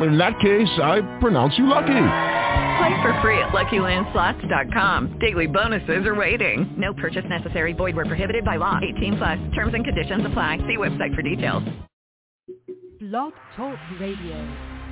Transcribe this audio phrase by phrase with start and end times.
[0.00, 1.86] In that case, I pronounce you lucky.
[2.78, 5.18] Play for free at LuckyLandSlots.com.
[5.20, 6.74] Daily bonuses are waiting.
[6.76, 7.72] No purchase necessary.
[7.72, 8.80] Void where prohibited by law.
[8.96, 9.38] 18 plus.
[9.54, 10.58] Terms and conditions apply.
[10.66, 11.62] See website for details.
[13.00, 14.84] Blog Talk Radio.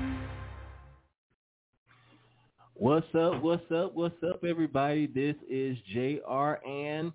[2.75, 3.43] What's up?
[3.43, 3.95] What's up?
[3.95, 5.07] What's up, everybody?
[5.07, 6.61] This is Jay'e R.
[6.67, 7.13] and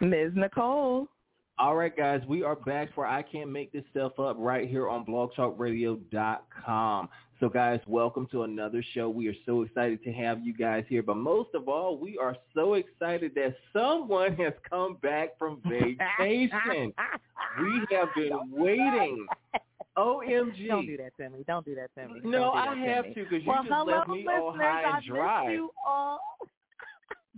[0.00, 0.32] Ms.
[0.34, 1.08] Nicole.
[1.56, 4.88] All right, guys, we are back for I Can't Make This Stuff Up right here
[4.88, 7.08] on blogtalkradio.com.
[7.38, 9.08] So, guys, welcome to another show.
[9.08, 11.04] We are so excited to have you guys here.
[11.04, 16.92] But most of all, we are so excited that someone has come back from vacation.
[17.60, 19.24] we have been waiting.
[19.96, 20.66] OMG.
[20.66, 21.44] Don't do that to me.
[21.46, 22.20] Don't do that to me.
[22.24, 23.14] No, I to have me.
[23.14, 25.44] to because you well, just hello, left me all high and dry.
[25.44, 26.18] Missed you all.
[26.40, 26.50] Don't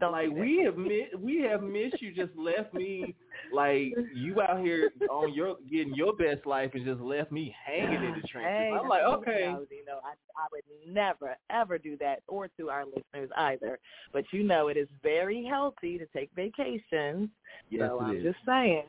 [0.00, 2.12] like we have mi- we have missed you.
[2.12, 3.14] Just left me
[3.52, 8.04] like you out here on your getting your best life and just left me hanging
[8.04, 8.50] in the trenches.
[8.50, 12.68] Hey, I'm like, okay, You know, I, I would never ever do that, or to
[12.68, 13.78] our listeners either.
[14.12, 17.30] But you know, it is very healthy to take vacations.
[17.70, 18.22] yes so it I'm is.
[18.22, 18.84] just saying.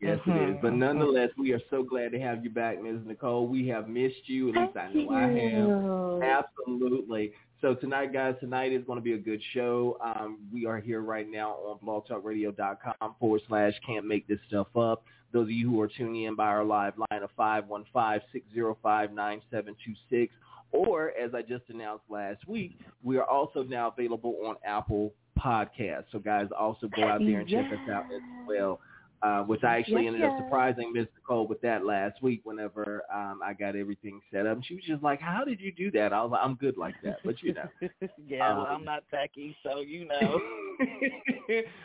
[0.00, 0.56] Yes, it is.
[0.60, 0.80] But mm-hmm.
[0.80, 3.00] nonetheless, we are so glad to have you back, Ms.
[3.06, 3.46] Nicole.
[3.46, 4.50] We have missed you.
[4.50, 6.44] At least I know I have.
[6.68, 7.32] Absolutely.
[7.64, 9.96] So tonight, guys, tonight is going to be a good show.
[10.04, 15.02] Um, we are here right now on blogtalkradio.com forward slash can't make this stuff up.
[15.32, 20.28] Those of you who are tuning in by our live line of 515-605-9726.
[20.72, 26.04] Or, as I just announced last week, we are also now available on Apple Podcasts.
[26.12, 28.78] So, guys, also go out there and check us out as well.
[29.22, 31.06] Uh, which I actually Yes, ended up surprising Ms.
[31.14, 34.56] Nicole with that last week whenever um, I got everything set up.
[34.56, 36.12] And she was just like, how did you do that?
[36.12, 37.20] I was like, I'm good like that.
[37.24, 37.68] But, you know.
[38.16, 40.40] yeah, well, Um, I'm not techie, so you know.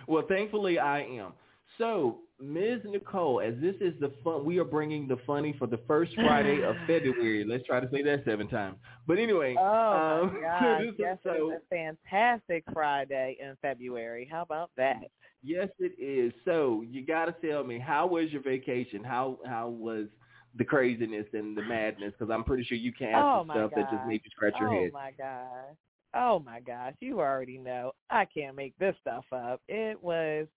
[0.07, 1.33] well, thankfully I am.
[1.77, 2.79] So, Ms.
[2.85, 6.61] Nicole, as this is the fun, we are bringing the funny for the first Friday
[6.63, 7.43] of February.
[7.45, 8.77] Let's try to say that seven times.
[9.07, 10.81] But anyway, Oh um, my gosh!
[10.81, 14.27] this is Yes, so- it's a fantastic Friday in February.
[14.31, 15.01] How about that?
[15.43, 16.33] yes, it is.
[16.45, 19.03] So, you got to tell me, how was your vacation?
[19.03, 20.07] How how was
[20.55, 22.13] the craziness and the madness?
[22.17, 24.07] Because I'm pretty sure you can't Oh, my stuff that just gosh.
[24.07, 24.91] made you scratch your oh head.
[24.93, 25.75] my gosh!
[26.15, 26.93] Oh my gosh!
[27.01, 27.91] You already know.
[28.09, 29.61] I can't make this stuff up.
[29.67, 30.47] It was,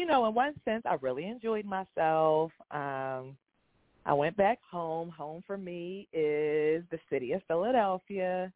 [0.00, 2.52] you know, in one sense, I really enjoyed myself.
[2.70, 3.36] Um,
[4.06, 5.10] I went back home.
[5.10, 8.50] Home for me is the city of Philadelphia.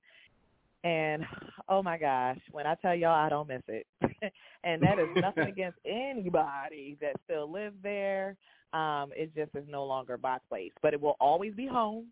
[0.85, 1.23] And
[1.69, 3.87] oh my gosh, when I tell y'all I don't miss it.
[4.65, 8.37] and that is nothing against anybody that still lives there.
[8.73, 10.73] Um, it just is no longer my place.
[10.81, 12.07] But it will always be home.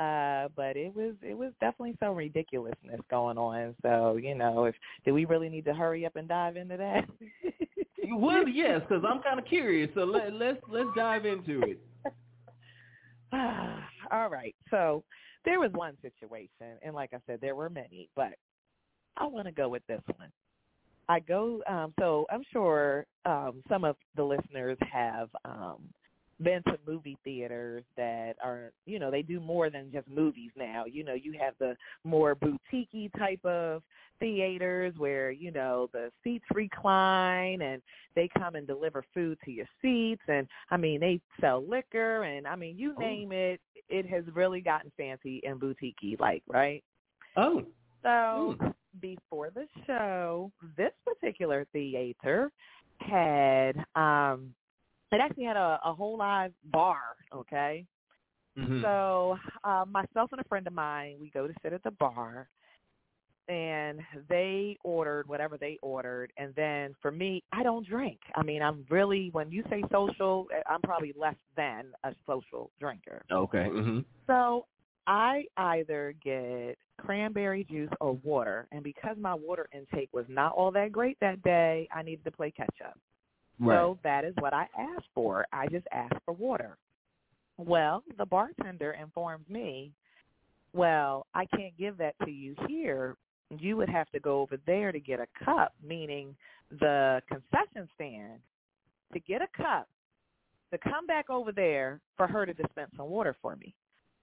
[0.00, 3.74] Uh, but it was it was definitely some ridiculousness going on.
[3.82, 4.74] So, you know, if
[5.04, 7.04] do we really need to hurry up and dive into that?
[8.10, 9.90] Well, yes, because I'm kind of curious.
[9.94, 11.80] So let, let's let's dive into it.
[14.10, 14.54] All right.
[14.70, 15.04] So
[15.44, 18.32] there was one situation, and like I said, there were many, but
[19.18, 20.30] I want to go with this one.
[21.10, 21.62] I go.
[21.68, 25.82] Um, so I'm sure um, some of the listeners have um,
[26.42, 30.84] been to movie theaters that are, you know, they do more than just movies now.
[30.86, 33.82] You know, you have the more boutique type of
[34.18, 37.82] theaters where, you know, the seats recline and
[38.14, 42.46] they come and deliver food to your seats and I mean they sell liquor and
[42.46, 46.82] I mean you name it, it has really gotten fancy and boutique like, right?
[47.36, 47.62] Oh,
[48.02, 48.56] So
[49.00, 52.50] before the show, this particular theater
[53.00, 54.54] had um
[55.12, 57.00] it actually had a, a whole live bar,
[57.34, 57.84] okay?
[58.58, 58.82] Mhm.
[58.82, 62.48] So uh, myself and a friend of mine, we go to sit at the bar,
[63.48, 68.20] and they ordered whatever they ordered, and then for me, I don't drink.
[68.36, 73.24] I mean, I'm really when you say social, I'm probably less than a social drinker.
[73.30, 73.68] okay.
[73.68, 74.66] hmm So
[75.06, 80.70] I either get cranberry juice or water, and because my water intake was not all
[80.72, 82.98] that great that day, I needed to play catch up.
[83.60, 83.76] Right.
[83.76, 85.46] So that is what I asked for.
[85.52, 86.78] I just asked for water.
[87.58, 89.92] Well, the bartender informs me,
[90.72, 93.16] well, I can't give that to you here.
[93.50, 96.34] You would have to go over there to get a cup, meaning
[96.78, 98.38] the concession stand,
[99.12, 99.88] to get a cup,
[100.72, 103.74] to come back over there for her to dispense some water for me.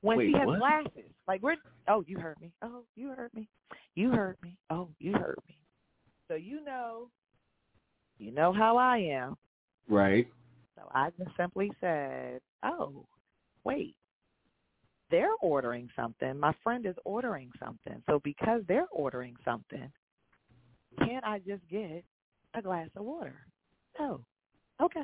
[0.02, 0.60] When Wait, she has what?
[0.60, 1.56] glasses, like we're
[1.90, 2.52] oh, you heard me.
[2.62, 3.50] Oh, you heard me.
[3.96, 4.56] You heard me.
[4.70, 5.58] Oh, you heard me.
[6.28, 7.10] So you know
[8.18, 9.36] you know how I am.
[9.90, 10.28] Right.
[10.76, 13.06] So I just simply said, "Oh,
[13.64, 13.96] wait,
[15.10, 16.38] they're ordering something.
[16.40, 18.02] My friend is ordering something.
[18.08, 19.92] So because they're ordering something,
[21.00, 22.04] can't I just get
[22.54, 23.36] a glass of water?
[24.00, 24.22] Oh,
[24.82, 25.04] okay.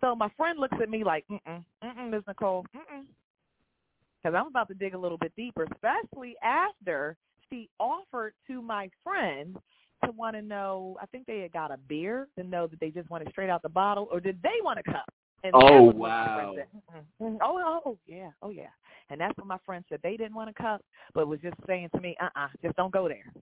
[0.00, 2.22] So my friend looks at me like, mm-mm, mm-mm, Ms.
[2.26, 3.04] Nicole, mm-mm.
[4.22, 7.16] Because I'm about to dig a little bit deeper, especially after
[7.50, 9.56] she offered to my friend
[10.04, 12.90] to want to know, I think they had got a beer to know that they
[12.90, 15.06] just wanted straight out the bottle, or did they want a cup?
[15.44, 16.56] And oh, that was what my wow.
[17.22, 18.70] "Mm-mm, oh, oh, oh, yeah, oh, yeah.
[19.10, 20.00] And that's what my friend said.
[20.02, 20.82] They didn't want a cup,
[21.14, 23.32] but was just saying to me, uh-uh, just don't go there.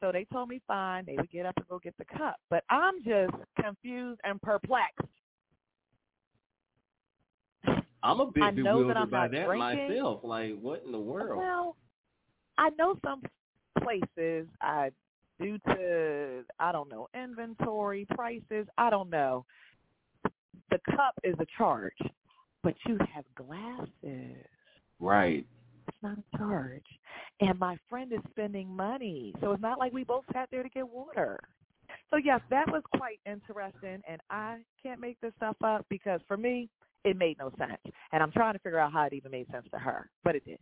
[0.00, 1.04] So they told me fine.
[1.06, 2.36] They would get up and go get the cup.
[2.50, 5.00] But I'm just confused and perplexed.
[8.02, 9.88] I'm a bit I know that I'm by not that drinking.
[9.88, 10.20] myself.
[10.22, 11.38] Like, what in the world?
[11.38, 11.76] Well,
[12.58, 13.22] I know some
[13.82, 14.90] places I
[15.40, 18.66] due to I don't know inventory prices.
[18.78, 19.44] I don't know.
[20.70, 21.96] The cup is a charge,
[22.62, 24.46] but you have glasses.
[24.98, 25.46] Right.
[25.88, 26.86] It's not a charge.
[27.40, 30.68] And my friend is spending money, so it's not like we both sat there to
[30.68, 31.38] get water.
[32.10, 36.36] So yes, that was quite interesting, and I can't make this stuff up because for
[36.36, 36.68] me,
[37.04, 37.80] it made no sense,
[38.12, 40.44] and I'm trying to figure out how it even made sense to her, but it
[40.44, 40.58] did.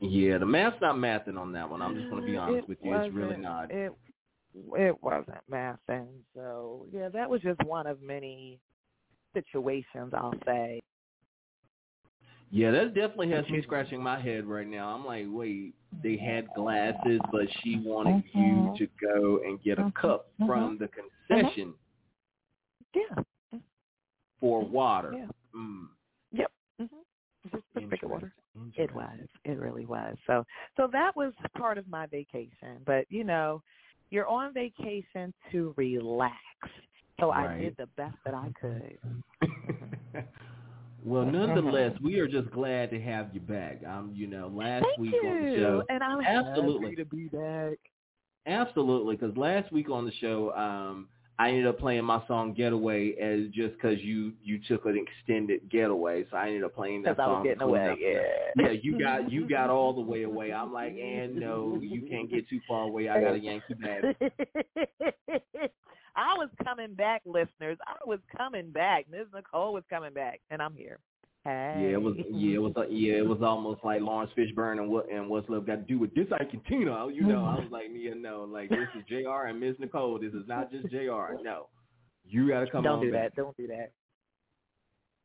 [0.00, 1.82] Yeah, the math's not mathing on that one.
[1.82, 2.94] I'm just going to be mm, honest It with you.
[2.94, 3.92] It's really wasn't- It
[4.76, 6.08] it wasn't mathing.
[6.34, 8.58] So yeah, that was just one of many
[9.34, 10.12] situations.
[10.14, 10.80] I'll say.
[12.50, 13.64] Yeah, that definitely has me mm-hmm.
[13.64, 14.88] scratching my head right now.
[14.88, 18.38] I'm like, wait, they had glasses, but she wanted mm-hmm.
[18.38, 20.00] you to go and get a mm-hmm.
[20.00, 21.74] cup from the concession
[22.94, 23.60] Yeah.
[24.40, 25.12] for water.
[25.14, 25.26] Yeah.
[25.54, 25.88] Mm.
[26.32, 26.50] Yep.
[26.78, 27.58] hmm
[27.90, 28.32] Just a water.
[28.66, 28.84] Interesting.
[28.84, 29.28] It was.
[29.44, 30.16] It really was.
[30.26, 30.44] So
[30.76, 32.82] so that was part of my vacation.
[32.86, 33.62] But you know,
[34.10, 36.36] you're on vacation to relax.
[37.20, 38.98] So I did the best that I could.
[41.04, 43.82] well, nonetheless, we are just glad to have you back.
[43.84, 45.28] Um, you know, last Thank week you.
[45.28, 46.90] on the show, and I'm Absolutely.
[46.90, 47.78] happy to be back.
[48.46, 51.08] absolutely, because last week on the show, um,
[51.40, 55.68] I ended up playing my song "Getaway" as just because you you took an extended
[55.70, 57.38] getaway, so I ended up playing that Because I song.
[57.40, 57.96] was getting away.
[58.00, 58.64] Yeah.
[58.64, 60.52] Yeah, you got you got all the way away.
[60.52, 63.08] I'm like, and no, you can't get too far away.
[63.08, 64.02] I gotta yank you back.
[66.16, 67.78] I was coming back, listeners.
[67.86, 69.06] I was coming back.
[69.08, 69.26] Ms.
[69.32, 70.98] Nicole was coming back, and I'm here.
[71.48, 71.80] Hey.
[71.80, 74.90] Yeah, it was yeah, it was uh, yeah, it was almost like Laurence Fishburne and
[74.90, 77.06] what and what's love got to do with this Argentina.
[77.10, 79.46] You know, I was like, yeah, no, like this is Jay'e R.
[79.46, 80.18] and Miss Nicole.
[80.18, 81.36] This is not just Jay'e R.
[81.42, 81.68] No,
[82.28, 82.84] you got to come on.
[82.84, 83.34] Don't on do back.
[83.34, 83.36] that.
[83.36, 83.92] Don't do that.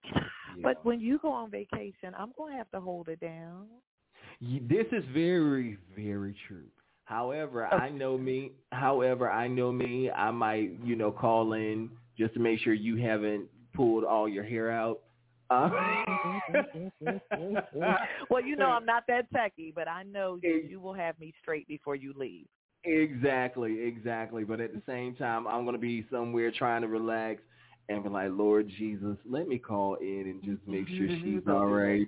[0.06, 0.22] Yeah.
[0.62, 3.66] But when you go on vacation, I'm going to have to hold it down.
[4.40, 6.68] This is very, very true.
[7.04, 8.54] However, I know me.
[8.72, 10.10] However, I know me.
[10.10, 14.46] I might, you know, call in just to make sure you haven't pulled all your
[14.46, 15.02] hair out.
[15.50, 15.70] Uh,
[18.30, 21.34] well, you know I'm not that techie, but I know you, you will have me
[21.42, 22.48] straight before you leave.
[22.86, 24.44] Exactly, exactly.
[24.44, 27.42] But at the same time, I'm gonna be somewhere trying to relax
[27.90, 31.56] and be like, Lord Jesus, let me call in and just make sure she's Don't
[31.56, 32.08] all right.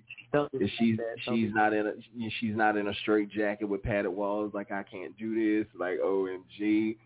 [0.53, 1.93] If she's she's not in a
[2.39, 4.51] she's not in a straight jacket with padded walls.
[4.53, 5.67] Like I can't do this.
[5.77, 6.97] Like OMG.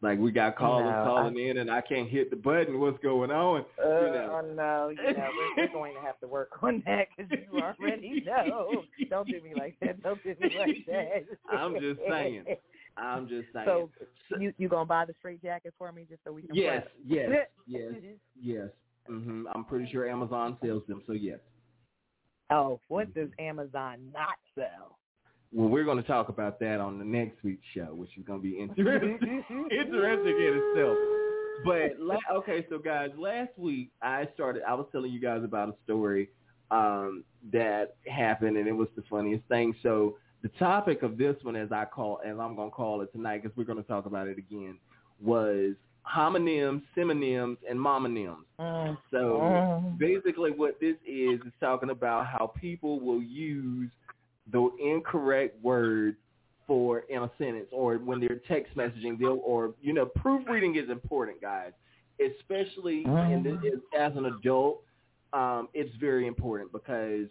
[0.00, 2.78] Like we got callers No, calling in and I can't hit the button.
[2.78, 3.64] What's going on?
[3.82, 4.40] Uh, you know.
[4.40, 7.58] oh no, you know we're, we're going to have to work on that because you
[7.58, 8.84] already know.
[9.10, 10.00] Don't do me like that.
[10.02, 11.24] Don't do me like that.
[11.50, 12.44] I'm just saying.
[12.96, 13.66] I'm just saying.
[13.66, 13.90] So
[14.38, 16.54] you you gonna buy the straight jacket for me just so we can?
[16.54, 16.86] yes,
[17.26, 17.50] prep?
[17.66, 18.68] yes, yes, yes.
[19.08, 21.02] hmm I'm pretty sure Amazon sells them.
[21.08, 21.40] So yes.
[22.50, 24.97] Oh, what does Amazon not sell?
[25.52, 28.40] Well, we're going to talk about that on the next week's show, which is going
[28.40, 30.98] to be interesting, interesting in itself.
[31.64, 34.62] But la- okay, so guys, last week I started.
[34.66, 36.28] I was telling you guys about a story
[36.70, 39.74] um, that happened, and it was the funniest thing.
[39.82, 43.10] So the topic of this one, as I call, as I'm going to call it
[43.12, 44.78] tonight, because we're going to talk about it again,
[45.20, 45.74] was
[46.06, 48.44] homonyms, synonyms, and momonyms.
[48.60, 48.96] Mm.
[49.10, 53.90] So basically what this is is talking about how people will use
[54.52, 56.16] the incorrect word
[56.66, 60.90] for in a sentence or when they're text messaging they'll or you know proofreading is
[60.90, 61.72] important guys.
[62.20, 64.82] Especially in this, as an adult
[65.32, 67.26] um it's very important because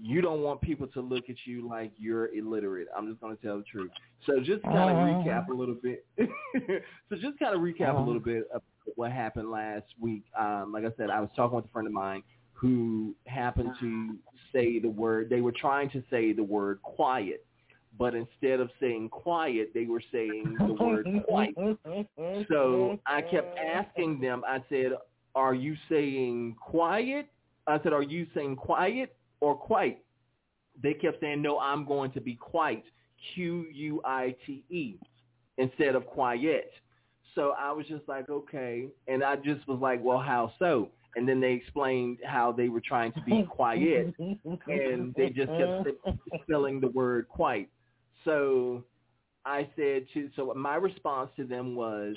[0.00, 2.86] you don't want people to look at you like you're illiterate.
[2.96, 3.90] I'm just going to tell the truth.
[4.26, 6.04] So just kind of recap a little bit.
[7.08, 8.62] So just kind of recap a little bit of
[8.96, 10.24] what happened last week.
[10.38, 12.22] Um like i said i was talking with a friend of mine
[12.52, 14.16] who happened to
[14.52, 17.46] say the word they were trying to say the word quiet
[17.98, 21.54] but instead of saying quiet, they were saying the word quite.
[22.48, 24.92] So I kept asking them, I said,
[25.34, 27.26] are you saying quiet?
[27.66, 29.98] I said, are you saying quiet or quite?
[30.82, 32.84] They kept saying, no, I'm going to be quite,
[33.34, 34.98] Q-U-I-T-E,
[35.56, 36.70] instead of quiet.
[37.34, 38.88] So I was just like, okay.
[39.08, 40.90] And I just was like, well, how so?
[41.16, 45.88] And then they explained how they were trying to be quiet, and they just kept
[46.42, 47.70] spelling the word quite.
[48.24, 48.84] So
[49.46, 52.14] I said to, so my response to them was,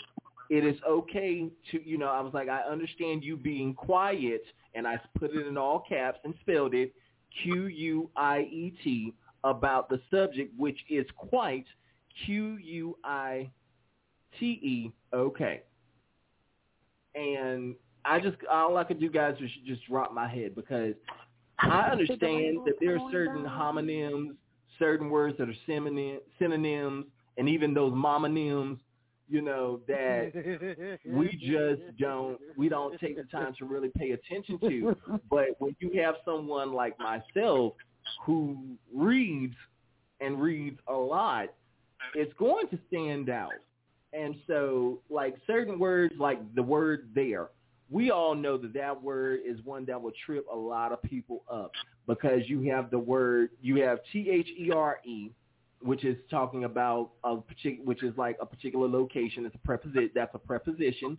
[0.50, 4.86] it is okay to, you know, I was like, I understand you being quiet, and
[4.88, 6.94] I put it in all caps and spelled it,
[7.44, 9.14] Q-U-I-E-T,
[9.44, 11.66] about the subject, which is quite,
[12.26, 13.52] Q-U-I-T-E,
[15.14, 15.62] okay.
[17.16, 17.76] And
[18.06, 20.94] I just, all I could do, guys, was just drop my head because
[21.60, 24.36] I understand that there are certain homonyms,
[24.78, 27.06] certain words that are synonyms,
[27.38, 28.80] and even those momonyms
[29.30, 30.32] you know, that
[31.06, 34.96] we just don't we don't take the time to really pay attention to.
[35.30, 37.74] But when you have someone like myself
[38.26, 38.58] who
[38.94, 39.56] reads
[40.20, 41.50] and reads a lot,
[42.16, 43.54] it's going to stand out.
[44.14, 47.50] And so like certain words like the word there,
[47.92, 51.44] we all know that that word is one that will trip a lot of people
[51.52, 51.72] up
[52.08, 55.32] because you have the word, you have T-H-E-R-E,
[55.82, 59.46] which is talking about a particular, which is like a particular location.
[59.46, 60.12] It's a preposition.
[60.14, 61.18] That's a preposition.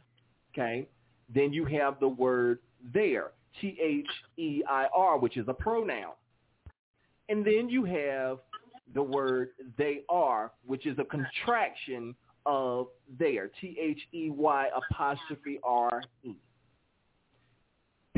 [0.55, 0.87] Okay.
[1.33, 2.59] Then you have the word
[2.93, 6.13] there, T H E I R, which is a pronoun.
[7.29, 8.39] And then you have
[8.95, 12.15] the word they are, which is a contraction
[12.47, 16.35] of there, T H E Y apostrophe R E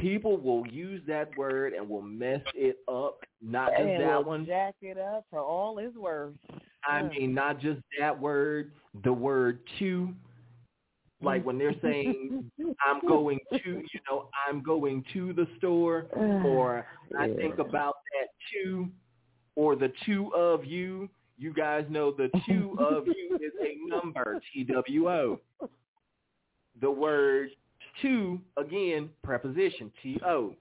[0.03, 3.21] people will use that word and will mess it up.
[3.41, 4.45] Not just and that one.
[4.45, 6.39] Jack it up for all his words.
[6.85, 8.73] I mean, not just that word.
[9.05, 10.13] The word to,
[11.23, 12.51] like when they're saying,
[12.87, 16.85] "I'm going to," you know, "I'm going to the store," or
[17.19, 18.89] I think about that two,
[19.55, 21.09] or the two of you.
[21.39, 25.41] You guys know the two of you is a number, T W O.
[26.81, 27.51] The word
[28.01, 30.55] to, again, preposition, T-O.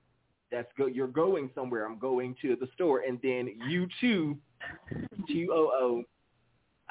[0.52, 0.86] That's go.
[0.88, 1.86] You're going somewhere.
[1.86, 3.04] I'm going to the store.
[3.08, 4.38] And then you too,
[5.28, 6.04] T-O-O.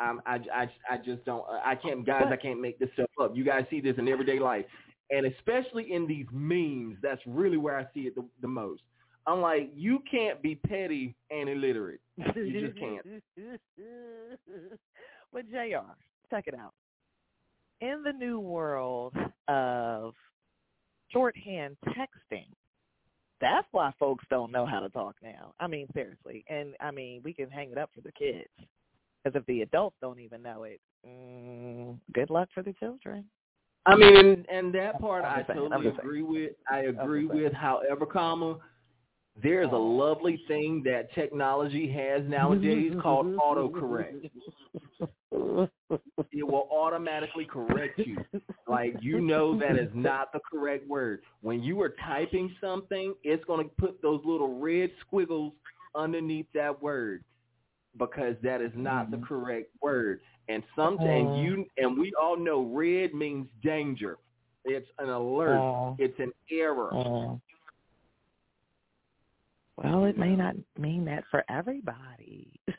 [0.00, 3.36] Um, I, I, I just don't, I can't, guys, I can't make this stuff up.
[3.36, 4.64] You guys see this in everyday life.
[5.10, 8.82] And especially in these memes, that's really where I see it the, the most.
[9.26, 12.00] I'm like, you can't be petty and illiterate.
[12.16, 13.04] You just can't.
[15.32, 15.96] but Jay'e R.,
[16.30, 16.72] check it out.
[17.80, 19.14] In the new world
[19.48, 20.14] of
[21.12, 22.46] shorthand texting.
[23.40, 25.54] That's why folks don't know how to talk now.
[25.58, 26.44] I mean, seriously.
[26.48, 28.50] And, I mean, we can hang it up for the kids.
[29.22, 33.24] Because if the adults don't even know it, mm, good luck for the children.
[33.86, 35.96] I mean, and, and that part I'm totally saying.
[35.98, 36.52] agree with.
[36.70, 37.52] I agree with.
[37.54, 38.58] However, comma,
[39.42, 39.82] there's a oh.
[39.82, 44.30] lovely thing that technology has nowadays called autocorrect.
[46.32, 48.18] It will automatically correct you.
[48.68, 51.22] Like you know that is not the correct word.
[51.40, 55.52] When you are typing something, it's going to put those little red squiggles
[55.94, 57.24] underneath that word
[57.98, 59.26] because that is not the mm-hmm.
[59.26, 60.20] correct word.
[60.48, 61.42] And sometimes oh.
[61.42, 64.18] you and we all know red means danger.
[64.64, 65.58] It's an alert.
[65.58, 65.96] Oh.
[65.98, 66.92] It's an error.
[66.92, 67.40] Oh.
[69.82, 72.50] Well, it may not mean that for everybody.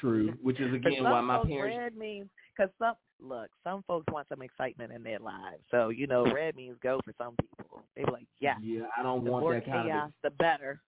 [0.00, 1.76] True, which is again why my parents.
[1.78, 5.62] red means because some look, some folks want some excitement in their lives.
[5.70, 7.82] So you know, red means go for some people.
[7.96, 10.14] They like, yeah, Yeah, I don't want that kind chaos, of.
[10.22, 10.80] the better.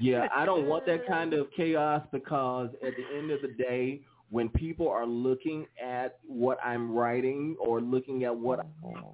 [0.00, 4.00] Yeah, I don't want that kind of chaos because at the end of the day,
[4.30, 9.10] when people are looking at what I'm writing or looking at what mm-hmm.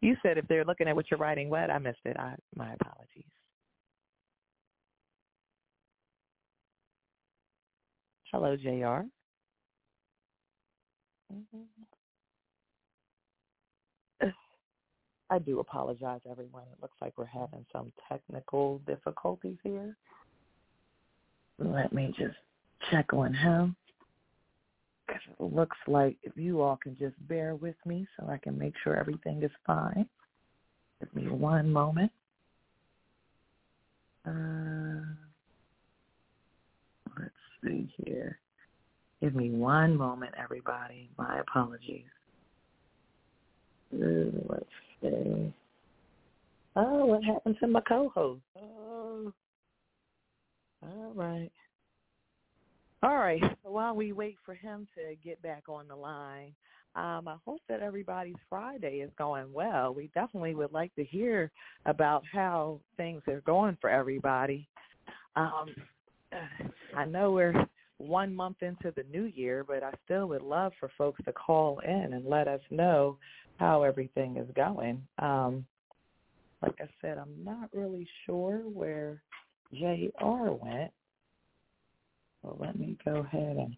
[0.00, 2.16] You said if they're looking at what you're writing, what I missed it.
[2.16, 3.24] I my apologies.
[8.32, 9.04] Hello, Jay'e R.
[15.32, 16.64] I do apologize, everyone.
[16.72, 19.96] It looks like we're having some technical difficulties here.
[21.58, 22.36] Let me just
[22.90, 23.76] check on him.
[25.38, 28.96] Looks like if you all can just bear with me so I can make sure
[28.96, 30.08] everything is fine.
[31.00, 32.12] Give me one moment.
[34.26, 35.00] Uh,
[37.18, 37.30] let's
[37.64, 38.38] see here.
[39.20, 41.10] Give me one moment, everybody.
[41.18, 42.04] My apologies.
[43.92, 44.64] Let's
[45.02, 45.52] see.
[46.76, 48.42] Oh, what happened to my co-host?
[48.56, 49.32] Oh,
[50.82, 51.50] all right.
[53.02, 53.42] All right.
[53.62, 56.52] So while we wait for him to get back on the line,
[56.96, 59.94] um, I hope that everybody's Friday is going well.
[59.94, 61.50] We definitely would like to hear
[61.86, 64.68] about how things are going for everybody.
[65.36, 65.74] Um,
[66.96, 67.66] I know we're
[67.98, 71.78] one month into the new year, but I still would love for folks to call
[71.80, 73.18] in and let us know
[73.58, 75.02] how everything is going.
[75.18, 75.64] Um,
[76.62, 79.22] like I said, I'm not really sure where
[79.72, 80.52] Jay'e R.
[80.52, 80.90] went.
[82.42, 83.76] So let me go ahead and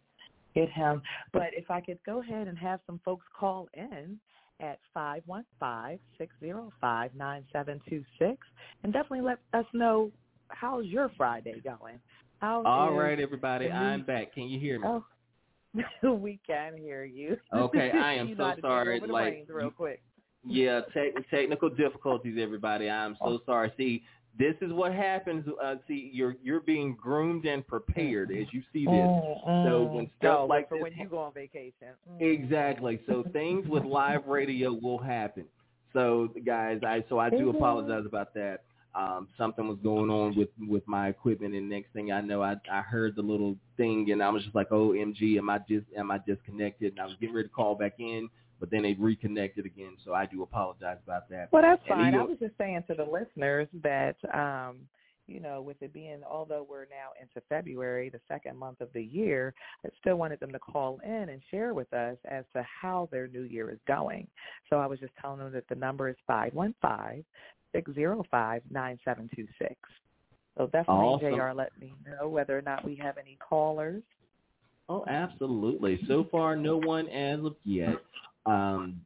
[0.54, 1.02] get him.
[1.32, 4.18] But if I could go ahead and have some folks call in
[4.60, 8.38] at five one five six zero five nine seven two six,
[8.82, 10.10] and definitely let us know
[10.48, 11.98] how's your Friday going.
[12.40, 14.34] How All right, everybody, I'm back.
[14.34, 14.86] Can you hear me?
[14.88, 15.04] Oh,
[16.16, 17.36] we can hear you.
[17.54, 20.02] Okay, I am so know how to get sorry, like, real quick.
[20.44, 22.90] Yeah, tech technical difficulties, everybody.
[22.90, 23.40] I'm so oh.
[23.46, 23.72] sorry.
[23.76, 24.02] See,
[24.38, 25.46] this is what happens.
[25.62, 29.08] Uh, see, you're you're being groomed and prepared as you see this.
[29.64, 31.88] So when stuff oh, like for this when you go on vacation.
[32.10, 32.20] Mm.
[32.42, 33.00] Exactly.
[33.06, 35.44] So things with live radio will happen.
[35.92, 37.56] So guys, I so I do Mhm.
[37.56, 38.62] apologize about that.
[38.94, 42.56] Um, something was going on with with my equipment, and next thing I know, I
[42.70, 45.86] I heard the little thing, and I was just like, "Oh, MG, am I just
[45.96, 48.28] am I disconnected?" And I was getting ready to call back in,
[48.62, 49.96] but then they reconnected again.
[50.04, 51.48] So I do apologize about that.
[51.50, 52.14] Well, that's And fine.
[52.14, 54.76] I was just saying to the listeners that, um,
[55.26, 59.02] you know, with it being, although we're now into February, the second month of the
[59.02, 59.52] year,
[59.84, 63.26] I still wanted them to call in and share with us as to how their
[63.26, 64.28] new year is going.
[64.70, 67.24] So I was just telling them that the number is five one five
[67.72, 69.74] six zero five nine seven two six.
[70.56, 71.32] So definitely, Awesome.
[71.32, 71.52] Jay'e R.
[71.52, 74.04] Let me know whether or not we have any callers.
[74.88, 75.98] Oh, absolutely.
[76.06, 77.96] So far, no one as of yet.
[78.46, 79.00] Um,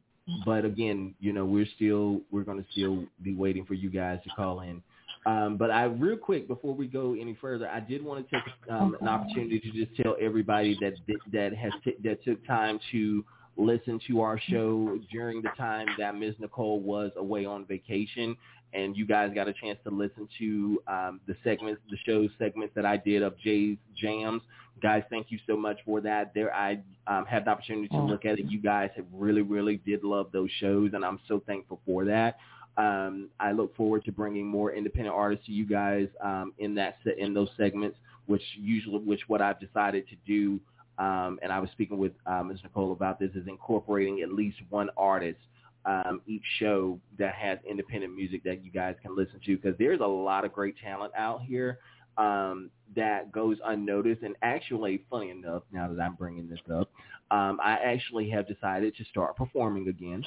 [0.45, 4.19] but again, you know, we're still we're going to still be waiting for you guys
[4.23, 4.81] to call in.
[5.25, 8.43] Um, but I real quick before we go any further, I did want to take
[8.69, 10.93] um, an opportunity to just tell everybody that
[11.33, 13.23] that has t- that took time to
[13.57, 16.35] listen to our show during the time that Ms.
[16.39, 18.37] Nicole was away on vacation,
[18.73, 22.73] and you guys got a chance to listen to um, the segments, the show segments
[22.75, 24.41] that I did of Jay'e's Jamz.
[24.81, 26.33] Guys, thank you so much for that.
[26.35, 28.45] There, I um, had the opportunity to look at it.
[28.45, 32.37] You guys have really, really did love those shows, and I'm so thankful for that.
[32.77, 36.97] Um, I look forward to bringing more independent artists to you guys um, in that
[37.03, 40.59] se- in those segments, which usually which what I've decided to do.
[40.99, 42.59] Um, and I was speaking with uh, Ms.
[42.63, 45.39] Nicole about this is incorporating at least one artist
[45.87, 50.01] um, each show that has independent music that you guys can listen to because there's
[50.01, 51.79] a lot of great talent out here
[52.17, 54.21] um, that goes unnoticed.
[54.21, 56.89] And actually, funny enough, now that I'm bringing this up,
[57.31, 60.25] um, I actually have decided to start performing again.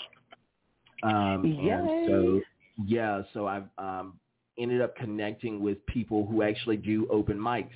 [1.03, 2.41] Um, and so,
[2.87, 4.19] yeah, so I've um,
[4.59, 7.69] ended up connecting with people who actually do open mics.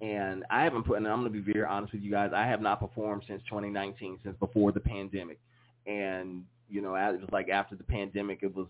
[0.00, 2.46] And I haven't put, and I'm going to be very honest with you guys, I
[2.46, 5.38] have not performed since 2019, since before the pandemic.
[5.86, 8.66] And, you know, it was like after the pandemic, it was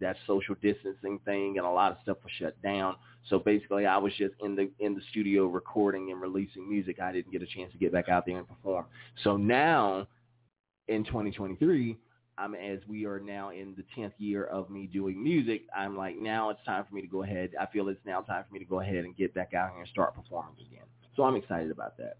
[0.00, 2.96] that social distancing thing and a lot of stuff was shut down.
[3.28, 7.00] So basically I was just in the in the studio recording and releasing music.
[7.00, 8.86] I didn't get a chance to get back out there and perform.
[9.22, 10.06] So now
[10.88, 11.96] in 2023,
[12.38, 16.16] I'm as we are now in the 10th year of me doing music, I'm like
[16.16, 17.50] now it's time for me to go ahead.
[17.60, 19.80] I feel it's now time for me to go ahead and get back out here
[19.80, 20.86] and start performing again.
[21.16, 22.16] So I'm excited about that.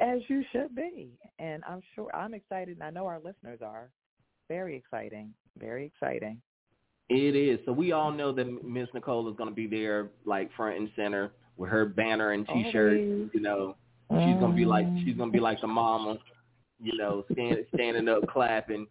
[0.00, 1.10] As you should be.
[1.38, 3.90] And I'm sure I'm excited and I know our listeners are.
[4.48, 5.32] Very exciting.
[5.58, 6.40] Very exciting.
[7.08, 7.58] It is.
[7.64, 10.90] So we all know that Miss Nicole is going to be there, like front and
[10.96, 12.98] center, with her banner and oh, T-shirt.
[12.98, 13.30] Always.
[13.32, 13.76] You know,
[14.10, 16.18] she's going to be like she's going to be like the mama,
[16.80, 18.86] you know, stand, standing up, clapping,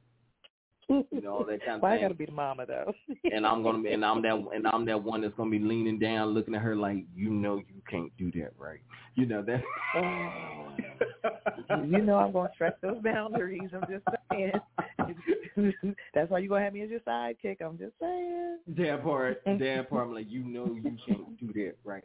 [0.89, 2.93] you know, all that kind of Why I gotta be the mama though?
[3.31, 5.99] and I'm gonna be, and I'm that, and I'm that one that's gonna be leaning
[5.99, 8.79] down, looking at her like, you know, you can't do that, right?
[9.15, 9.61] You know that.
[9.95, 11.83] Oh.
[11.85, 13.69] you know I'm gonna stretch those boundaries.
[13.73, 15.93] I'm just saying.
[16.13, 17.61] That's why you gonna have me as your sidekick.
[17.61, 18.59] I'm just saying.
[18.67, 22.03] that part, that part, I'm like, you know, you can't do that, right?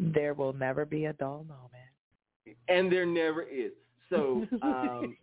[0.00, 2.56] There will never be a dull moment.
[2.68, 3.72] And there never is.
[4.10, 5.16] So, um,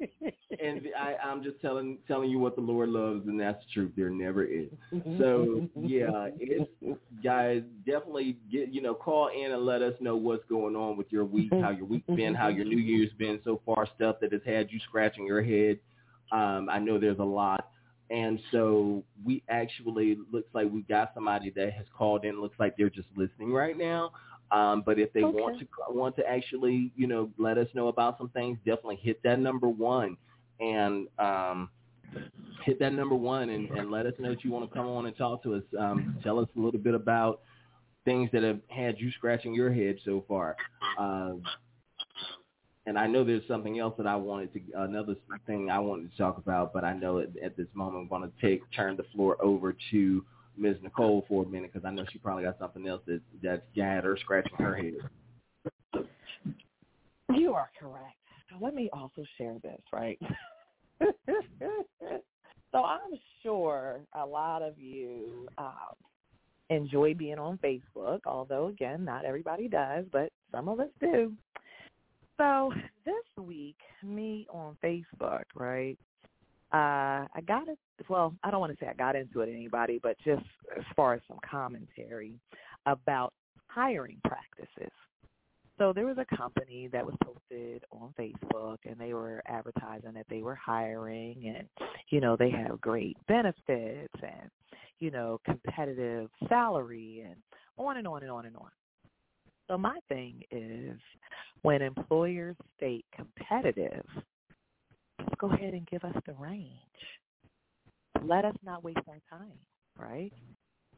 [0.59, 3.91] and I, I'm just telling telling you what the Lord loves, and that's the truth.
[3.95, 4.69] There never is.
[5.17, 6.69] So, yeah, it's
[7.23, 11.07] guys definitely get you know call in and let us know what's going on with
[11.11, 14.31] your week, how your week's been, how your New Year's been so far, stuff that
[14.31, 15.79] has had you scratching your head.
[16.31, 17.67] Um, I know there's a lot.
[18.09, 22.41] And so we actually looks like we got somebody that has called in.
[22.41, 24.11] Looks like they're just listening right now.
[24.51, 25.37] Um, but if they Okay.
[25.37, 29.21] want to want to actually, you know, let us know about some things, definitely hit
[29.23, 30.17] that number one.
[30.59, 31.69] And um,
[32.63, 35.05] hit that number one and, and let us know that you want to come on
[35.05, 35.63] and talk to us.
[35.77, 37.41] Um, tell us a little bit about
[38.05, 40.57] things that have had you scratching your head so far.
[40.97, 41.33] Uh,
[42.85, 46.17] and I know there's something else that I wanted to, another thing I wanted to
[46.17, 49.05] talk about, but I know at, at this moment I'm going to take turn the
[49.13, 50.25] floor over to
[50.61, 50.77] Ms.
[50.83, 54.03] Nicole for a minute because I know she probably got something else that that had
[54.03, 54.93] her scratching her head.
[57.33, 58.15] You are correct.
[58.59, 60.19] Let me also share this, right?
[62.71, 65.95] so I'm sure a lot of you um,
[66.69, 71.33] enjoy being on Facebook, although again, not everybody does, but some of us do.
[72.37, 72.71] So
[73.05, 75.97] this week, me on Facebook, right?
[76.73, 77.77] Uh, I got it.
[78.07, 80.45] Well, I don't want to say I got into it anybody, but just
[80.77, 82.39] as far as some commentary
[82.85, 83.33] about
[83.67, 84.91] hiring practices.
[85.77, 90.27] So there was a company that was posted on Facebook, and they were advertising that
[90.29, 91.67] they were hiring, and
[92.09, 94.49] you know they have great benefits and
[94.99, 97.35] you know competitive salary, and
[97.77, 98.69] on and on and on and on.
[99.67, 100.99] So my thing is
[101.63, 104.05] when employers state competitive,
[105.37, 106.69] go ahead and give us the range.
[108.23, 109.57] Let us not waste our time,
[109.97, 110.31] right?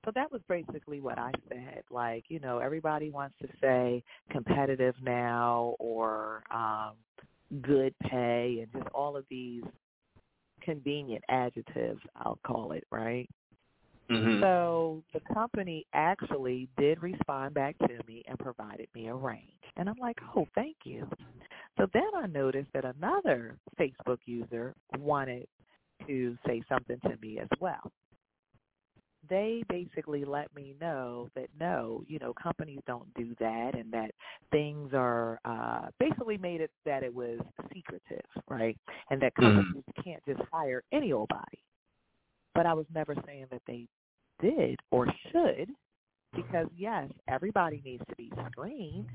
[0.06, 1.84] So that was basically what I said.
[1.90, 6.94] Like, you know, everybody wants to say competitive now or um,
[7.62, 9.64] good pay and just all of these
[10.62, 13.30] convenient adjectives, I'll call it, right?
[14.12, 14.42] Mm-hmm.
[14.42, 19.48] So the company actually did respond back to me and provided me a range.
[19.78, 21.08] And I'm like, oh, thank you.
[21.78, 25.48] So then I noticed that another Facebook user wanted
[26.08, 27.92] to say something to me as well.
[29.30, 34.12] They basically let me know that no, you know, companies don't do that and that
[34.52, 37.40] things are uh basically made it that it was
[37.74, 38.78] secretive, right?
[39.10, 40.02] And that companies mm-hmm.
[40.02, 41.64] can't just hire any old body
[42.56, 43.88] but I was never saying that they
[44.42, 45.70] did or should
[46.36, 49.08] because yes, everybody needs to be screened,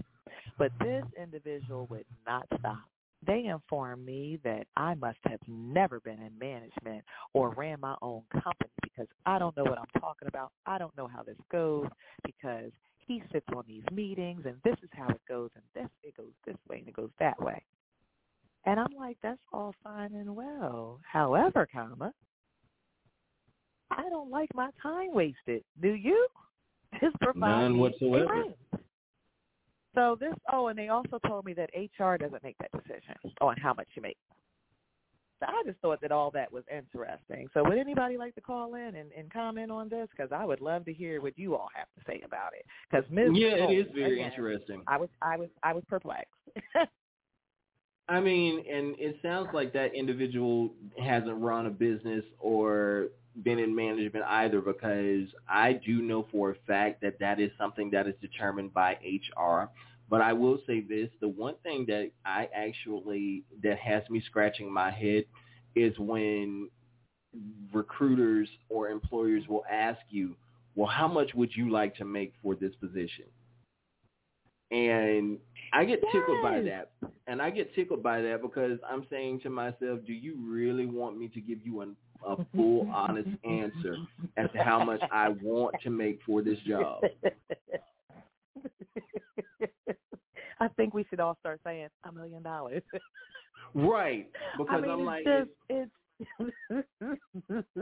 [0.59, 2.79] but this individual would not stop.
[3.27, 8.23] They informed me that I must have never been in management or ran my own
[8.33, 10.53] company because I don't know what I'm talking about.
[10.67, 11.89] I don't know how this goes
[12.25, 16.17] because he sits on these meetings and this is how it goes and this it
[16.17, 17.61] goes this way and it goes that way.
[18.67, 21.01] And I'm like, that's all fine and well.
[21.11, 22.13] However, comma,
[23.91, 25.65] I don't like my time wasted.
[25.81, 26.29] Do you?
[27.01, 28.45] Just provide None whatsoever.
[29.95, 33.57] So this, oh, and they also told me that HR doesn't make that decision on
[33.57, 34.17] how much you make.
[35.41, 37.49] So I just thought that all that was interesting.
[37.55, 40.09] So would anybody like to call in and, and comment on this?
[40.11, 42.67] Because I would love to hear what you all have to say about it.
[42.91, 43.31] Because Ms.
[43.35, 44.83] Yeah, it is very again, interesting.
[44.89, 46.33] I was, I was, I was perplexed.
[48.09, 50.71] I mean, and it sounds like that individual
[51.01, 53.09] hasn't run a business or
[53.43, 57.91] been in management either because I do know for a fact that that is something
[57.91, 59.71] that is determined by HR.
[60.11, 64.73] But I will say this, the one thing that I actually, that has me scratching
[64.73, 65.25] my head
[65.77, 66.71] is when
[67.73, 70.35] recruiters or employers will ask you,
[70.75, 73.27] well, how much would you like to make for this position?
[74.71, 75.39] And
[75.73, 76.91] I get tickled by that.
[77.27, 81.19] And I get tickled by that because I'm saying to myself, do you really want
[81.19, 83.97] me to give you an a full, honest answer
[84.37, 87.03] as to how much I want to make for this job.
[90.61, 92.83] I think we should all start saying a million dollars.
[93.75, 95.91] Right, because I mean, it's like, just, it's.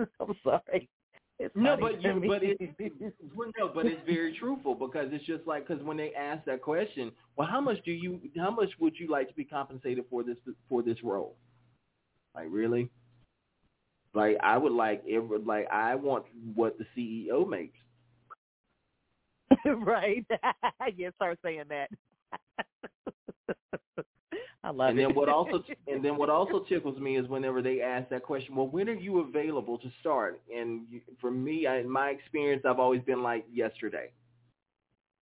[0.21, 0.89] I'm sorry.
[1.39, 2.59] It's no, but you, but it,
[3.59, 7.13] no, but it's very truthful because it's just like because when they ask that question,
[7.37, 10.39] well, how much do you, how much would you like to be compensated for this
[10.69, 11.37] for this role?
[12.35, 12.89] Like really?
[14.17, 16.25] Like I would like it would like I want
[16.55, 17.77] what the CEO makes.
[19.67, 20.25] right.
[20.97, 21.91] you start saying that.
[24.65, 25.03] I love and it.
[25.03, 28.57] then what also and then what also tickles me is whenever they ask that question,
[28.57, 30.41] well, when are you available to start?
[30.53, 30.87] And
[31.21, 34.13] for me, I, in my experience, I've always been like yesterday.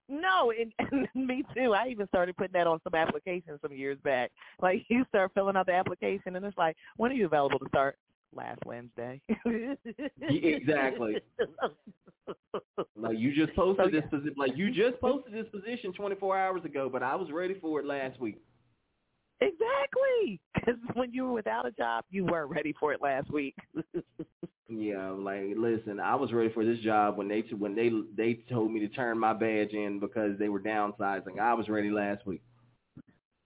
[0.08, 0.72] No, and,
[1.14, 1.72] and me too.
[1.74, 4.30] I even started putting that on some applications some years back.
[4.62, 7.68] Like you start filling out the application, and it's like, when are you available to
[7.68, 7.98] start?
[8.36, 9.20] Last Wednesday.
[10.20, 11.16] exactly.
[12.96, 14.10] like you just posted so, this yeah.
[14.10, 14.34] position.
[14.36, 17.86] Like you just posted this position 24 hours ago, but I was ready for it
[17.86, 18.40] last week.
[19.40, 23.56] Exactly, because when you were without a job, you weren't ready for it last week.
[24.68, 28.72] yeah, like listen, I was ready for this job when they when they they told
[28.72, 31.40] me to turn my badge in because they were downsizing.
[31.40, 32.42] I was ready last week.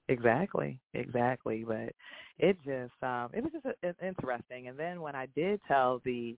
[0.09, 1.65] Exactly, exactly.
[1.67, 1.95] But
[2.39, 4.69] it just um it was just a, interesting.
[4.69, 6.37] And then when I did tell the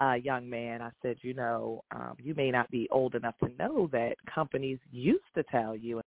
[0.00, 3.50] uh young man, I said, you know, um you may not be old enough to
[3.58, 6.00] know that companies used to tell you.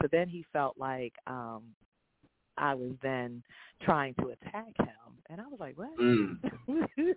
[0.00, 1.62] But then he felt like um
[2.56, 3.42] I was then
[3.82, 4.88] trying to attack him.
[5.30, 5.98] And I was like, what?
[5.98, 6.38] Mm.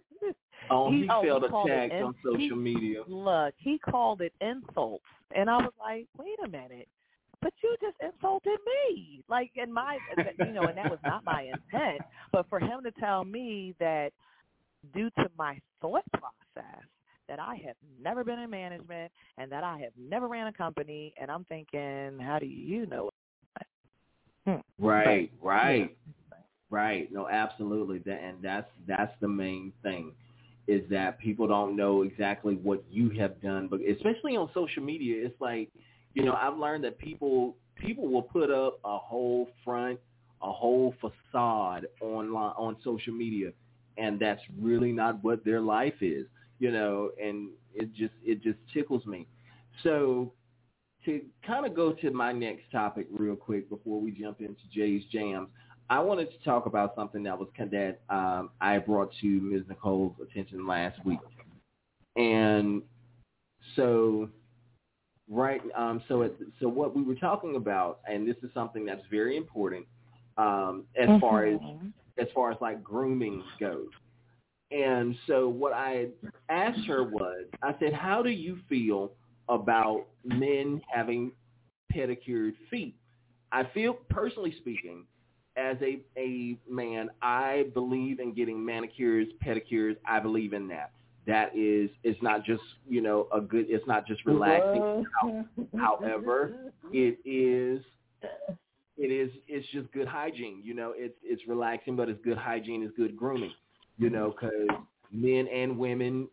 [0.72, 3.02] oh, he, he oh, felt he attacked on social he, media.
[3.08, 5.04] Look, he called it insults.
[5.36, 6.88] And I was like, wait a minute.
[7.42, 9.24] But you just insulted me.
[9.30, 10.00] Like, in my,
[10.38, 12.02] you know, and that was not my intent.
[12.32, 14.12] But for him to tell me that
[14.94, 16.84] due to my thought process,
[17.28, 21.14] that I have never been in management and that I have never ran a company,
[21.20, 23.10] and I'm thinking, how do you know
[24.48, 24.56] Hmm.
[24.80, 25.98] Right, right,
[26.70, 27.12] right.
[27.12, 28.00] No, absolutely.
[28.00, 30.14] That and that's that's the main thing
[30.68, 35.26] is that people don't know exactly what you have done, but especially on social media,
[35.26, 35.70] it's like
[36.18, 40.00] you know I've learned that people people will put up a whole front,
[40.42, 43.52] a whole facade online on social media,
[44.00, 46.26] and that's really not what their life is.
[46.58, 49.28] You know, and it just it just tickles me.
[49.84, 50.34] So
[51.06, 55.04] to kind of go to my next topic real quick before we jump into Jay'e's
[55.14, 55.50] Jamz,
[55.92, 59.66] I wanted to talk about something that was that um, I brought to Ms.
[59.70, 61.20] Nicole's attention last week,
[62.16, 62.82] and
[63.76, 64.30] so
[65.30, 69.04] right, um, so it, so what we were talking about, and this is something that's
[69.10, 69.86] very important
[70.38, 71.20] um, as mm-hmm.
[71.20, 71.60] far as
[72.20, 73.90] as far as like grooming goes.
[74.72, 76.08] And so what I
[76.50, 79.12] asked her was, I said, how do you feel
[79.50, 81.32] about men having
[81.90, 82.96] pedicured feet.
[83.52, 85.06] I feel, personally speaking,
[85.56, 89.96] as a, a man, I believe in getting manicures, pedicures.
[90.06, 90.92] I believe in that.
[91.28, 95.06] That is, it's not just, you know, a good, it's not just relaxing.
[95.78, 97.84] However, it is,
[98.98, 100.62] it is, it's just good hygiene.
[100.64, 103.54] You know, it's, it's relaxing, but it's good hygiene, it's good grooming,
[103.98, 104.68] you know, because
[105.12, 106.30] men and women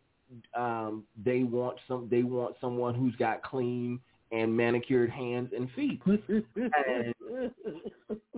[0.57, 3.99] um, they want some they want someone who's got clean
[4.31, 6.01] and manicured hands and feet.
[6.07, 7.13] and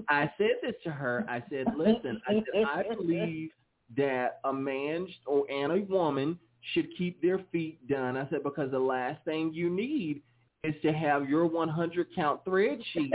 [0.10, 1.26] I said this to her.
[1.30, 3.52] I said, "Listen, I said I believe
[3.96, 6.38] that a man or and a woman
[6.73, 10.21] should keep their feet done." I said because the last thing you need
[10.63, 13.13] is to have your 100 count thread sheet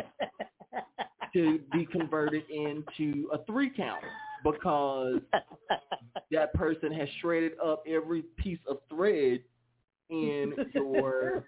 [1.32, 4.02] to be converted into a three count
[4.44, 5.20] because
[6.30, 9.40] that person has shredded up every piece of thread
[10.10, 11.44] in your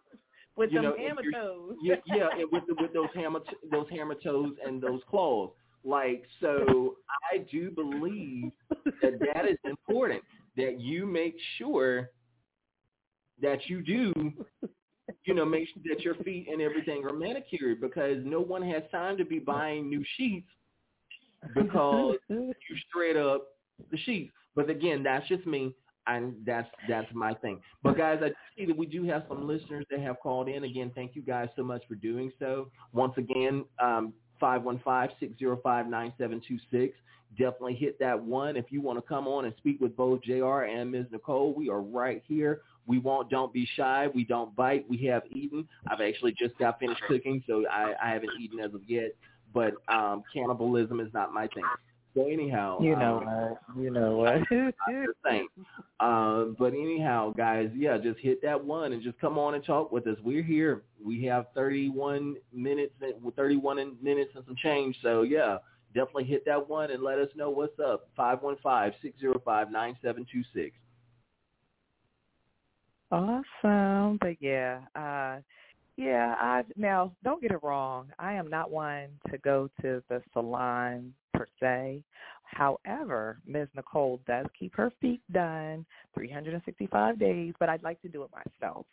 [0.56, 1.76] with you know, hammer toes.
[1.82, 3.40] yeah, yeah, with the, with those hammer
[3.70, 5.50] those hammer toes and those claws.
[5.84, 6.96] Like so,
[7.32, 8.50] I do believe
[9.00, 10.22] that that is important.
[10.58, 12.10] That you make sure
[13.40, 14.12] that you do,
[15.24, 18.82] you know, make sure that your feet and everything are manicured because no one has
[18.90, 20.48] time to be buying new sheets
[21.54, 22.52] because you
[22.88, 23.46] straight up
[23.90, 24.32] the sheets.
[24.54, 25.74] But again, that's just me.
[26.08, 27.60] And that's that's my thing.
[27.82, 30.64] But guys, I see that we do have some listeners that have called in.
[30.64, 32.70] Again, thank you guys so much for doing so.
[32.94, 36.92] Once again, um, 515-605-9726.
[37.38, 38.56] Definitely hit that one.
[38.56, 40.64] If you want to come on and speak with both Jay'e R.
[40.64, 41.06] and Ms.
[41.12, 42.62] Nicole, we are right here.
[42.86, 44.08] We won't, don't be shy.
[44.14, 44.88] We don't bite.
[44.88, 45.68] We have eaten.
[45.86, 49.12] I've actually just got finished cooking, so I, I haven't eaten as of yet
[49.54, 51.64] but um, cannibalism is not my thing.
[52.14, 53.82] So anyhow, you know um, what?
[53.82, 54.38] You know what?
[56.00, 59.90] Um, but anyhow, guys, yeah, just hit that one and just come on and talk
[59.90, 60.16] with us.
[60.22, 60.82] We're here.
[61.04, 62.92] We have 31 minutes,
[63.34, 64.96] 31 minutes and some change.
[65.02, 65.58] So yeah,
[65.94, 68.08] definitely hit that one and let us know what's up.
[68.16, 70.76] Five one five six zero five nine seven two six.
[73.10, 75.38] Awesome, but yeah, uh,
[75.96, 78.08] yeah, I now don't get it wrong.
[78.18, 82.02] I am not one to go to the salon per se.
[82.44, 83.68] However, Ms.
[83.76, 88.86] Nicole does keep her feet done 365 days, but I'd like to do it myself.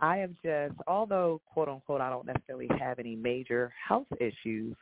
[0.00, 4.74] I have just, although quote unquote, I don't necessarily have any major health issues,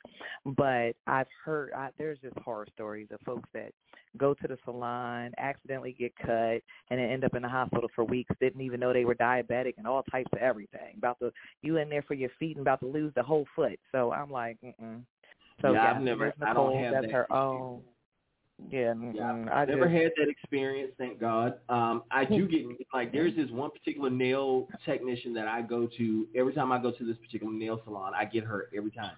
[0.45, 3.73] but I've heard I, there's just horror stories of folks that
[4.17, 8.05] go to the salon, accidentally get cut, and then end up in the hospital for
[8.05, 8.35] weeks.
[8.41, 10.97] Didn't even know they were diabetic and all types of everything.
[10.97, 13.79] About to you in there for your feet and about to lose the whole foot.
[13.93, 15.01] So I'm like, mm
[15.65, 17.81] So yeah, yeah I've never, Nicole, I don't have that's that her own.
[18.71, 19.33] Yeah, yeah.
[19.51, 21.55] I never just, had that experience, thank God.
[21.71, 26.27] Um, I do get like there's this one particular nail technician that I go to
[26.37, 28.13] every time I go to this particular nail salon.
[28.15, 29.17] I get her every time,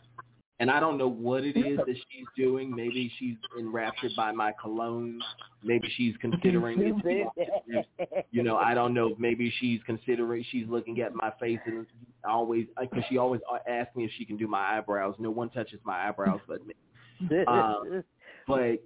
[0.59, 2.75] and I don't know what it is that she's doing.
[2.75, 5.21] Maybe she's enraptured by my cologne.
[5.62, 8.25] Maybe she's considering it.
[8.31, 9.14] You know, I don't know.
[9.19, 10.45] Maybe she's considering.
[10.51, 11.87] She's looking at my face and
[12.27, 15.14] always because she always asks me if she can do my eyebrows.
[15.19, 16.75] No one touches my eyebrows but me.
[17.49, 18.05] Um,
[18.47, 18.83] but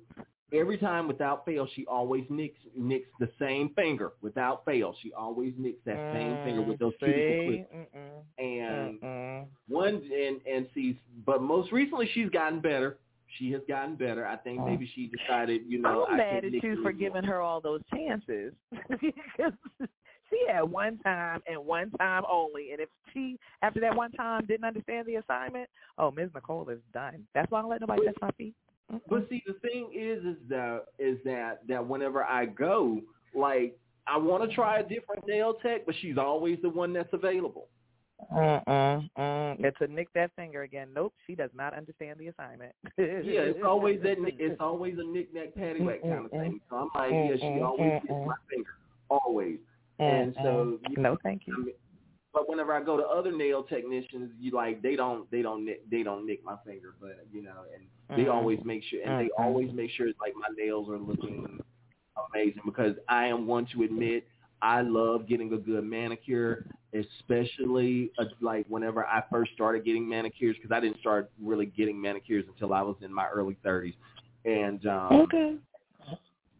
[0.52, 4.94] every time without fail, she always nicks nicks the same finger without fail.
[5.02, 7.68] She always nicks that same finger with those cuticle Mm, clips.
[7.74, 8.22] Mm-mm.
[8.38, 9.46] And Mm-mm.
[9.68, 12.98] one and and sees, but most recently she's gotten better.
[13.38, 14.26] She has gotten better.
[14.26, 17.40] I think maybe she decided, you know, I'm I mad at you for giving her
[17.40, 18.52] all those chances.
[20.30, 24.46] She had one time and one time only, and if she after that one time
[24.46, 26.30] didn't understand the assignment, oh, Ms.
[26.34, 27.26] Nicole is done.
[27.34, 28.54] That's why I don't let nobody touch my feet.
[28.92, 29.00] Mm-mm.
[29.08, 33.00] But see, the thing is, is that is that that whenever I go,
[33.34, 33.76] like
[34.06, 37.68] I want to try a different nail tech, but she's always the one that's available.
[38.34, 39.64] Mm-mm, mm.
[39.64, 42.72] And to nick that finger again, nope, she does not understand the assignment.
[42.98, 44.16] Yeah, it's always that.
[44.38, 46.60] It's always a knick-knack, paddywhack kind of thing.
[46.68, 48.70] So I'm like, yeah, she always gets my finger,
[49.08, 49.58] always.
[49.98, 51.64] And so, you no, thank I you.
[51.66, 51.74] mean,
[52.32, 55.88] but whenever I go to other nail technicians, you like they don't they don't nick
[55.90, 58.34] they don't nick my finger, but you know, and they Mhm.
[58.34, 59.38] always make sure and they Mhm.
[59.38, 61.62] always make sure like my nails are looking
[62.32, 64.26] amazing because I am one to admit
[64.62, 70.56] I love getting a good manicure, especially uh, like whenever I first started getting manicures
[70.56, 73.94] because I didn't start really getting manicures until I was in my early 30s,
[74.44, 75.56] and um, Okay.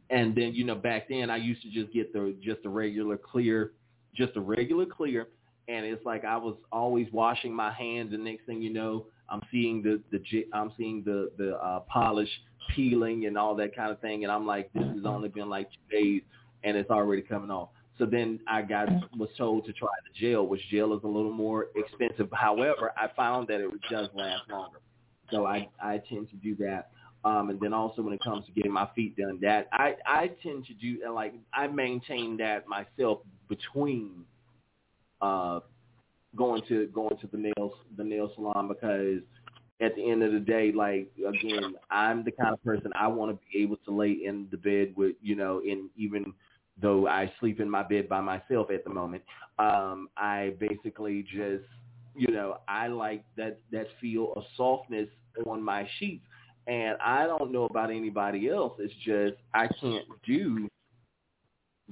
[0.08, 3.16] and then you know back then I used to just get the just a regular
[3.16, 3.72] clear,
[4.14, 5.28] just a regular clear,
[5.70, 9.40] and it's like I was always washing my hands, and next thing you know, I'm
[9.52, 12.28] seeing the the I'm seeing the the uh, polish
[12.74, 15.68] peeling and all that kind of thing, and I'm like, this has only been like
[15.70, 16.22] two days,
[16.64, 17.68] and it's already coming off.
[17.98, 21.32] So then I got was told to try the gel, which gel is a little
[21.32, 22.28] more expensive.
[22.32, 24.80] However, I found that it does last longer,
[25.30, 26.90] so I I tend to do that.
[27.22, 30.30] Um, and then also when it comes to getting my feet done, that I I
[30.42, 34.24] tend to do like I maintain that myself between
[35.20, 35.60] uh
[36.36, 39.20] going to going to the nails the nail salon because
[39.80, 43.32] at the end of the day, like again, I'm the kind of person I want
[43.32, 46.34] to be able to lay in the bed with you know, and even
[46.80, 49.22] though I sleep in my bed by myself at the moment,
[49.58, 51.64] um, I basically just
[52.14, 55.08] you know I like that that feel of softness
[55.46, 56.26] on my sheets
[56.66, 58.74] and I don't know about anybody else.
[58.78, 60.68] It's just I can't do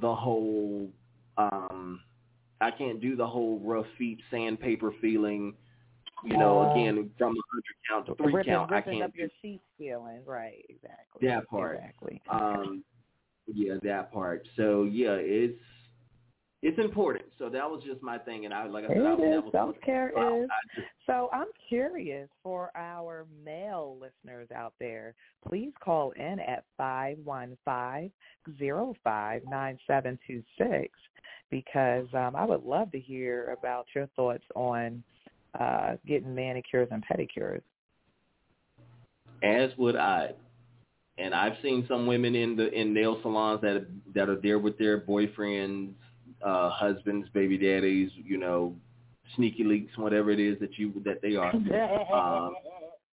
[0.01, 0.89] the whole
[1.37, 2.01] um
[2.61, 5.55] I can't do the whole rough feet sandpaper feeling,
[6.25, 8.73] you know, again from a hundred count to three ripping, count.
[8.73, 10.23] I can't up your sheets feeling.
[10.27, 11.29] Right, exactly.
[11.29, 11.77] That part.
[11.77, 12.21] Exactly.
[12.31, 12.83] um
[13.47, 14.47] yeah, that part.
[14.57, 15.59] So yeah, it's
[16.61, 17.27] it's important.
[17.39, 19.43] So that was just my thing and I like I said, I, It that is.
[19.45, 20.49] was Self-care I, is.
[20.75, 25.15] Just So I'm curious for our male listeners out there,
[25.47, 28.11] please call in at five one five
[28.59, 30.91] zero five nine seven two six
[31.51, 35.03] because um, I would love to hear about your thoughts on
[35.59, 37.63] uh, getting manicures and pedicures.
[39.43, 40.33] as would I.
[41.17, 44.79] And I've seen some women in the in nail salons that that are there with
[44.79, 45.91] their boyfriends,
[46.45, 48.75] uh, husbands, baby daddies, you know,
[49.35, 51.53] sneaky leaks, whatever it is that you that they are.
[52.15, 52.55] Um,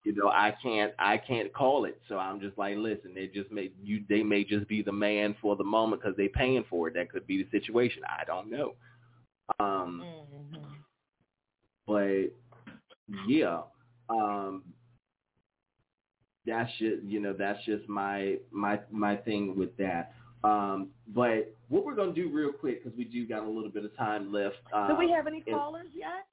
[0.05, 2.01] you know, I can't I can't call it.
[2.09, 5.35] So I'm just like, listen, they just may you they may just be the man
[5.41, 6.95] for the moment because they paying for it.
[6.95, 8.03] That could be the situation.
[8.07, 8.75] I don't know.
[9.59, 10.05] Um,
[11.87, 12.25] but
[13.27, 13.61] yeah,
[14.11, 14.63] um,
[16.47, 20.13] that's just you know that's just my my my thing with that.
[20.45, 23.85] Um, but what we're gonna do real quick because we do got a little bit
[23.87, 24.57] of time left.
[24.75, 26.27] Um, Do we have any callers yet?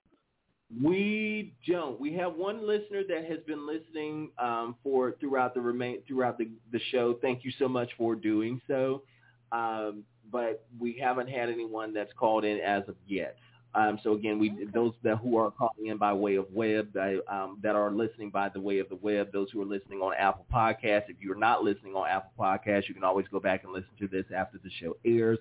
[0.83, 1.99] We don't.
[1.99, 6.49] We have one listener that has been listening um, for throughout the remain throughout the,
[6.71, 7.17] the show.
[7.21, 9.03] Thank you so much for doing so.
[9.51, 13.35] Um, but we haven't had anyone that's called in as of yet.
[13.73, 17.21] Um, so again, we those that who are calling in by way of web, that,
[17.29, 20.13] um, that are listening by the way of the web, those who are listening on
[20.17, 21.09] Apple Podcasts.
[21.09, 24.07] If you're not listening on Apple Podcasts, you can always go back and listen to
[24.07, 25.39] this after the show airs.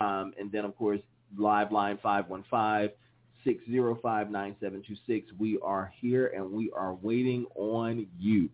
[0.00, 1.00] Um, and then of course,
[1.36, 2.90] live line five one five.
[3.46, 5.24] 605-9726.
[5.38, 8.48] We are here and we are waiting on you.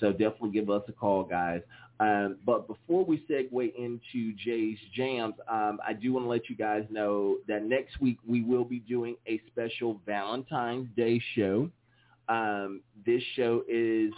[0.00, 1.62] So definitely give us a call, guys.
[2.00, 6.56] Um, but before we segue into Jay'e's Jamz, um, I do want to let you
[6.56, 11.70] guys know that next week we will be doing a special Valentine's Day show.
[12.28, 14.12] Um, this show is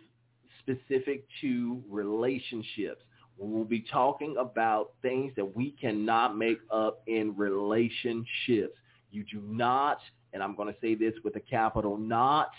[0.61, 3.03] specific to relationships.
[3.37, 8.79] We'll be talking about things that we cannot make up in relationships.
[9.15, 9.99] You do not,
[10.33, 12.51] and I'm going to say this with a capital not,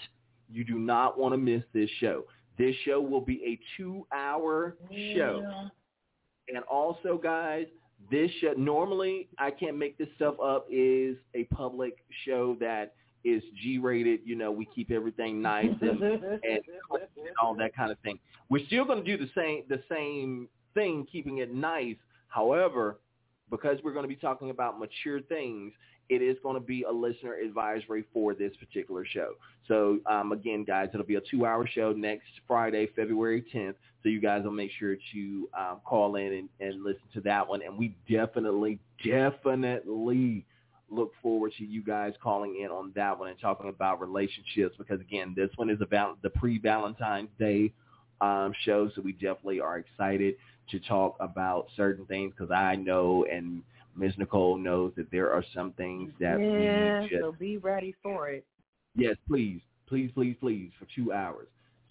[0.50, 2.24] you do not want to miss this show.
[2.58, 4.78] This show will be a two-hour
[5.14, 5.70] show.
[6.48, 7.66] And also, guys,
[8.10, 12.94] this show, normally I can't make this stuff up, is a public show that
[13.26, 14.22] is G-rated.
[14.24, 16.60] You know, we keep everything nice and, and
[17.42, 18.20] all that kind of thing.
[18.50, 21.96] We're still going to do the same the same thing, keeping it nice.
[22.28, 23.00] However,
[23.50, 25.74] because we're going to be talking about mature things,
[26.10, 29.34] it is going to be a listener advisory for this particular show.
[29.68, 33.76] So um, again, guys, it'll be a two-hour show next Friday, February 10th.
[34.04, 37.48] So you guys will make sure to um, call in and, and listen to that
[37.48, 37.62] one.
[37.64, 40.46] And we definitely, definitely
[40.92, 45.02] look forward to you guys calling in on that one and talking about relationships because
[45.02, 47.74] again, this one is about the pre-Valentine's Day
[48.22, 48.90] um, show.
[48.96, 50.36] So we definitely are excited
[50.70, 53.64] to talk about certain things because I know and
[53.96, 54.14] Ms.
[54.18, 58.30] Nicole knows that there are some things that yeah, we just so be ready for
[58.30, 58.46] it.
[58.96, 61.48] Yes, please, please, please, please, for two hours.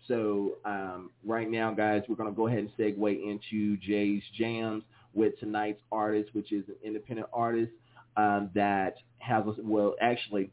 [0.08, 4.82] So um, right now, guys, we're going to go ahead and segue into Jay'e's Jamz
[5.14, 7.72] with tonight's artist, which is an independent artist
[8.16, 10.50] um, that has, well, actually,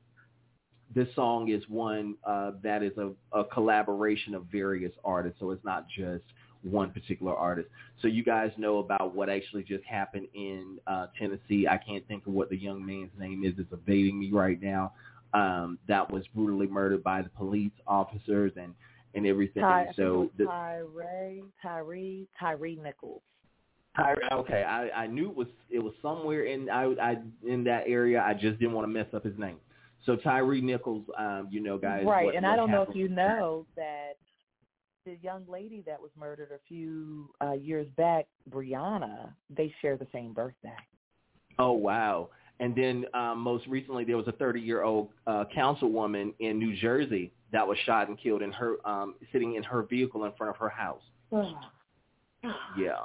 [0.94, 5.64] this song is one uh, that is a, a collaboration of various artists, so it's
[5.64, 6.24] not just
[6.64, 7.70] one particular artist.
[8.02, 11.68] So you guys know about what actually just happened in uh, Tennessee.
[11.68, 13.54] I can't think of what the young man's name is.
[13.58, 14.94] It's evading me right now.
[15.34, 18.74] Um, that was brutally murdered by the police officers and
[19.14, 19.62] and everything.
[19.62, 23.22] Ty, so the, Tyre, Tyre, Tyre Nichols.
[23.96, 27.84] Ty, okay, I, I knew it was it was somewhere in I, I in that
[27.88, 28.24] area.
[28.26, 29.58] I just didn't want to mess up his name.
[30.06, 32.04] So Tyre Nichols, um, you know, guys.
[32.06, 34.14] Right, what, and what I don't know if you know that
[35.22, 40.34] young lady that was murdered a few uh, years back, Breonna, they share the same
[40.34, 40.76] birthday.
[41.60, 42.30] Oh wow!
[42.60, 47.68] And then um, most recently, there was a 30-year-old uh, councilwoman in New Jersey that
[47.68, 50.70] was shot and killed in her um, sitting in her vehicle in front of her
[50.70, 51.02] house.
[52.76, 52.96] Yeah.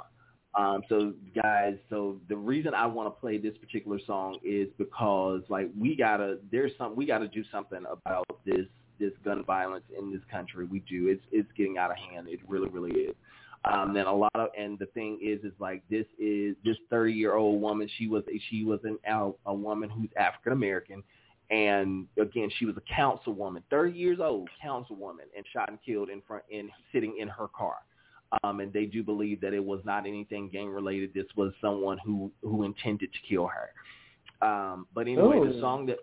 [0.57, 5.43] Um, so guys, so the reason I want to play this particular song is because
[5.49, 8.65] like we gotta there's some we gotta do something about this
[8.99, 10.65] this gun violence in this country.
[10.65, 11.07] We do.
[11.07, 12.27] It's it's getting out of hand.
[12.29, 13.15] It really really is.
[13.65, 17.13] Um, then a lot of and the thing is is like this is this 30
[17.13, 17.89] year old woman.
[17.97, 21.03] She was she was an a, a woman who's African American.
[21.49, 26.21] And again, she was a councilwoman, 30 years old, councilwoman, and shot and killed in
[26.27, 27.77] front, in sitting in her car
[28.43, 31.13] um, and they do believe that it was not anything gang related.
[31.13, 34.47] This was someone who who intended to kill her.
[34.47, 35.97] Um, but anyway, the song that,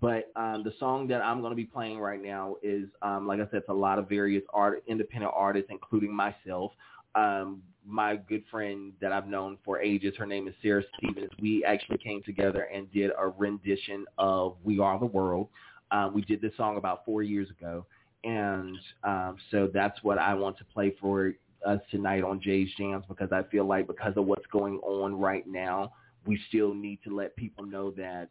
[0.00, 3.40] but um, the song that I'm going to be playing right now is, um, like
[3.40, 6.72] I said, it's a lot of various art, independent artists, including myself.
[7.14, 11.30] Um, my good friend that I've known for ages, her name is Sarah Stevens.
[11.40, 15.48] We actually came together and did a rendition of "We Are the World."
[15.90, 17.86] Uh, we did this song about four years ago
[18.24, 21.32] and um, so that's what I want to play for
[21.66, 25.46] us tonight on Jay'e's Jamz because I feel like because of what's going on right
[25.46, 25.92] now,
[26.26, 28.28] we still need to let people know that,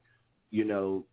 [0.51, 1.05] you know,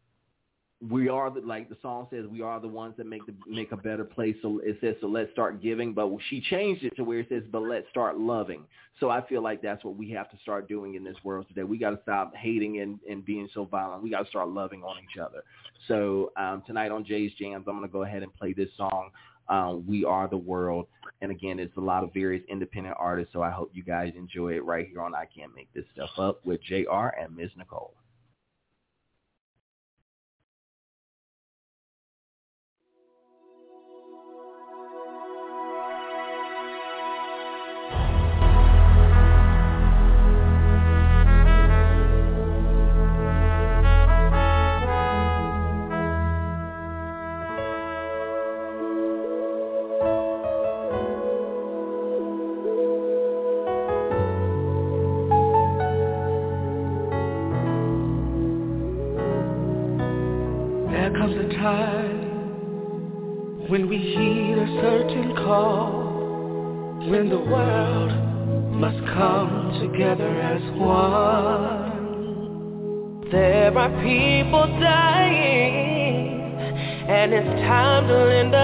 [0.91, 3.72] we are the like the song says we are the ones that make the make
[3.72, 4.37] a better place.
[4.43, 7.43] So it says so let's start giving, but she changed it to where it says
[7.51, 8.64] but let's start loving.
[9.01, 11.62] So I feel like that's what we have to start doing in this world today.
[11.62, 14.03] We got to stop hating and and being so violent.
[14.03, 15.43] We got to start loving on each other.
[15.89, 19.11] So um, tonight on Jay'e's Jamz, I'm going to go ahead and play this song.
[19.49, 20.87] Um, we are the world,
[21.20, 23.32] and again, it's a lot of various independent artists.
[23.35, 26.11] So I hope you guys enjoy it right here on I Can't Make This Stuff
[26.16, 27.14] Up with Jay'e R.
[27.20, 27.51] and Ms.
[27.59, 27.93] Nicole.
[74.03, 76.41] People dying,
[77.09, 78.64] and it's time to lend a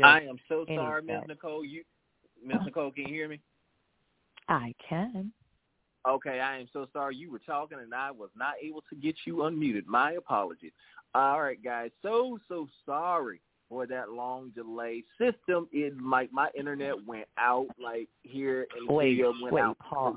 [0.00, 1.22] just I am so sorry, Miss.
[1.28, 1.64] Nicole.
[1.64, 1.82] You,
[2.44, 3.40] Miss Nicole, can you hear me?
[4.48, 5.32] I can.
[6.08, 7.14] Okay, I am so sorry.
[7.16, 9.86] You were talking and I was not able to get you unmuted.
[9.86, 10.72] My apologies.
[11.14, 11.90] All right, guys.
[12.02, 15.04] So so sorry for that long delay.
[15.18, 19.62] System is like my internet went out like here and the Wait, video went wait,
[19.62, 19.78] out.
[19.78, 20.16] pause.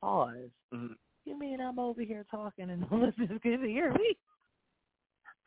[0.00, 0.50] Pause.
[0.72, 0.94] Mhm.
[1.24, 4.16] You mean I'm over here talking and no listeners can hear me?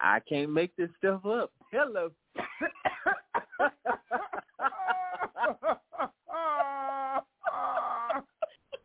[0.02, 1.52] I can't make this stuff up.
[1.72, 2.12] Hello.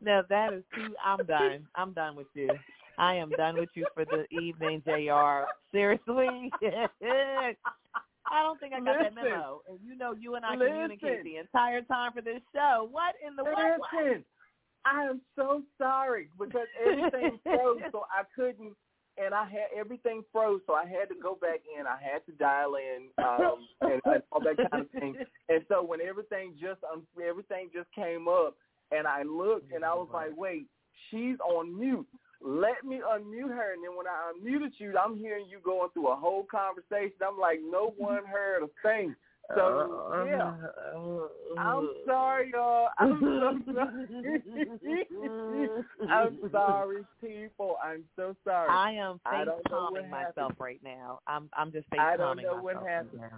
[0.01, 0.95] No, that is too.
[1.05, 1.67] I'm done.
[1.75, 2.51] I'm done with you.
[2.97, 5.49] I am done with you for the evening, Jay'e R.
[5.73, 6.53] Seriously,
[8.31, 9.63] I don't think I got that memo.
[9.69, 10.75] And you know, you and I Listen.
[10.75, 12.89] communicate the entire time for this show.
[12.91, 13.57] What in the what?
[13.79, 14.23] what?
[14.85, 18.75] I am so sorry because everything froze, so I couldn't,
[19.23, 21.87] and I had everything froze, so I had to go back in.
[21.87, 25.15] I had to dial in um, and, and all that kind of thing.
[25.49, 28.57] And so when everything just um, everything just came up,
[28.91, 30.67] and I looked, and I was like, wait,
[31.11, 32.07] she's on mute.
[32.43, 36.09] Let me unmute her, and then when I unmuted you, I'm hearing you going through
[36.09, 37.17] a whole conversation.
[37.27, 39.15] I'm like, no one heard a thing.
[39.55, 40.53] So yeah.
[41.57, 42.89] I'm sorry, y'all.
[42.99, 44.41] I'm so sorry.
[46.11, 47.77] I'm sorry, people.
[47.83, 48.69] I'm so sorry.
[48.71, 51.21] I am face what myself right now.
[51.27, 53.21] I'm I'm just face I don't know what myself happened.
[53.21, 53.31] right.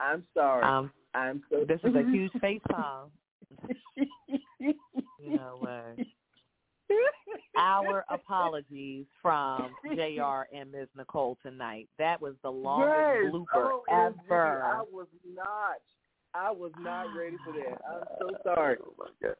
[0.00, 0.64] I'm sorry.
[0.64, 1.64] Um, I'm so.
[1.66, 3.10] this is a huge face palm.
[5.18, 6.06] You know what?
[7.56, 10.48] Our apologies from Jay'e R.
[10.54, 10.88] and Ms.
[10.96, 11.88] Nicole tonight.
[11.98, 13.32] That was the longest yes.
[13.32, 14.62] blooper oh, OMG, ever.
[14.62, 15.80] I was not.
[16.34, 17.78] I was not ready for that.
[17.86, 18.78] I'm so sorry.
[18.82, 19.36] Oh my god.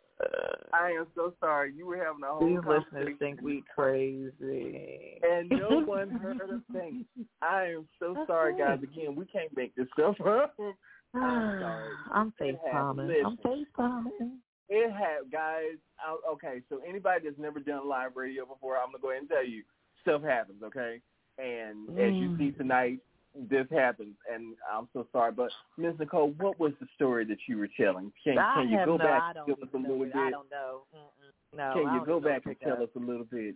[0.75, 1.73] I am so sorry.
[1.75, 3.17] You were having a whole These listeners conversation.
[3.19, 5.19] think we crazy.
[5.23, 7.07] and no one heard a thing.
[7.41, 8.79] I am so sorry, guys.
[8.83, 10.55] Again, we can't make this stuff up.
[11.15, 11.89] I'm sorry.
[12.13, 13.01] I'm It face happened.
[13.01, 13.39] I'm Listen.
[13.43, 14.39] face palming.
[14.75, 15.77] It had guys.
[16.01, 19.29] I, okay, so anybody that's never done live radio before, I'm gonna go ahead and
[19.29, 19.65] tell you,
[20.01, 20.63] stuff happens.
[20.63, 21.03] Okay,
[21.37, 22.39] and as you Mm.
[22.39, 23.01] see tonight,
[23.35, 25.33] this happens, and I'm so sorry.
[25.33, 25.99] But Ms.
[25.99, 28.15] Nicole, what was the story that you were telling?
[28.25, 30.13] Can, can you go no, back and give us a little it.
[30.15, 30.17] bit?
[30.17, 30.85] I don't know.
[30.95, 31.57] Mm-mm.
[31.57, 33.55] No, can you go back and tell us a little bit?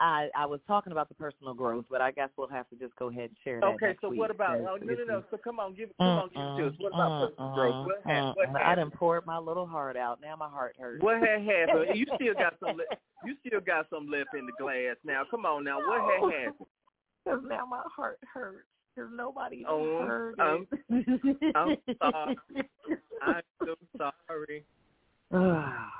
[0.00, 2.96] I I was talking about the personal growth, but I guess we'll have to just
[2.96, 3.66] go ahead and share that.
[3.74, 4.58] Okay, so week, what about?
[4.58, 5.24] Oh, no, no, no.
[5.30, 5.96] So come on, give it.
[5.98, 6.74] Come on, give it to us.
[6.78, 7.86] What about personal growth?
[7.86, 8.56] What, ha- what Mm-mm.
[8.56, 8.90] I happened?
[8.90, 10.20] done poured my little heart out.
[10.22, 11.02] Now my heart hurts.
[11.02, 11.94] What had happened?
[11.94, 12.76] You still got some.
[12.78, 12.96] Le-
[13.26, 14.96] you still got some left in the glass.
[15.04, 15.64] Now, come on.
[15.64, 16.66] Now, what had happened?
[17.24, 18.64] Because now my heart hurts.
[18.96, 21.52] Because nobody Oh, heard I'm- it.
[21.54, 22.36] I'm sorry.
[23.22, 24.64] I'm so sorry.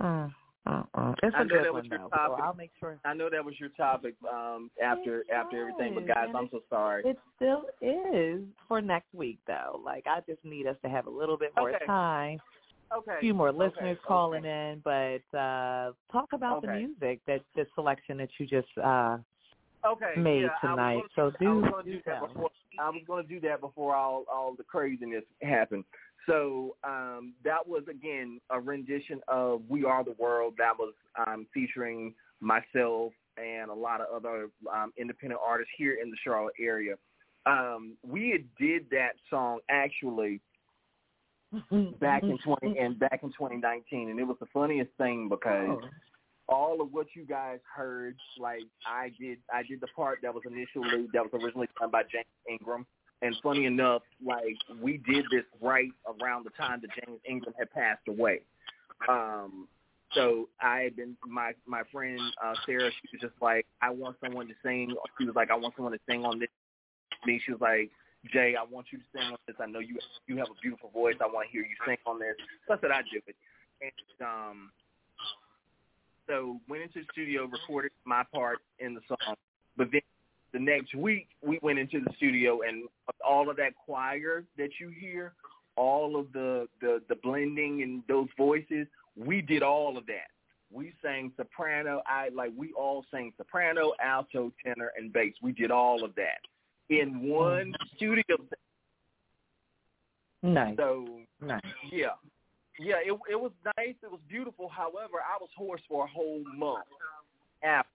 [0.00, 0.32] Mm,
[0.68, 1.14] mm-mm.
[1.22, 2.08] It's I know that was your though.
[2.08, 2.36] topic.
[2.38, 2.98] So I'll make sure.
[3.04, 6.48] I know that was your topic um, after It after everything, but guys, and I'm
[6.50, 7.02] so sorry.
[7.04, 9.80] It still is for next week though.
[9.84, 11.86] Like I just need us to have a little bit more Okay.
[11.86, 12.38] time.
[12.96, 13.16] Okay.
[13.18, 14.06] A few more listeners okay.
[14.06, 19.18] calling in, but uh talk about the music that the selection that you just uh
[19.86, 20.14] Okay.
[20.16, 21.02] made yeah, tonight.
[21.14, 22.50] So gonna, I do- was gonna do do that before.
[22.80, 25.84] I was going to do that before all all the craziness happened.
[26.28, 30.92] So um, that was again a rendition of "We Are the World." That was
[31.26, 36.54] um, featuring myself and a lot of other um, independent artists here in the Charlotte
[36.60, 36.94] area.
[37.46, 40.40] Um, we had did that song actually
[42.00, 45.88] back in twenty and back in 2019, and it was the funniest thing because Oh.
[46.48, 50.42] all of what you guys heard, like I did, I did the part that was
[50.46, 52.86] initially that was originally done by James Ingram.
[53.20, 57.70] And funny enough, like we did this right around the time that James Ingram had
[57.72, 58.40] passed away.
[59.08, 59.66] Um,
[60.14, 62.90] so I had been my my friend uh, Sarah.
[62.90, 64.94] She was just like, I want someone to sing.
[65.18, 66.48] She was like, I want someone to sing on this.
[67.26, 67.90] Me, she was like,
[68.32, 69.56] Jay, I want you to sing on this.
[69.60, 71.16] I know you you have a beautiful voice.
[71.20, 72.36] I want to hear you sing on this.
[72.66, 73.36] So I said I do it.
[73.82, 74.70] And um,
[76.26, 79.34] so went into the studio, recorded my part in the song.
[79.76, 80.02] But then
[80.52, 82.88] the next week we went into the studio and
[83.26, 85.32] all of that choir that you hear,
[85.76, 88.86] all of the the, the blending and those voices,
[89.16, 90.28] we did all of that.
[90.70, 95.34] We sang soprano, I like we all sang soprano, alto, tenor, and bass.
[95.42, 96.40] We did all of that
[96.90, 98.36] in one studio.
[100.42, 100.76] Nice.
[100.76, 101.06] So
[101.40, 101.62] Nice.
[101.90, 102.08] yeah.
[102.80, 103.96] Yeah, it it was nice.
[104.02, 104.68] It was beautiful.
[104.68, 106.84] However, I was hoarse for a whole month
[107.64, 107.90] after.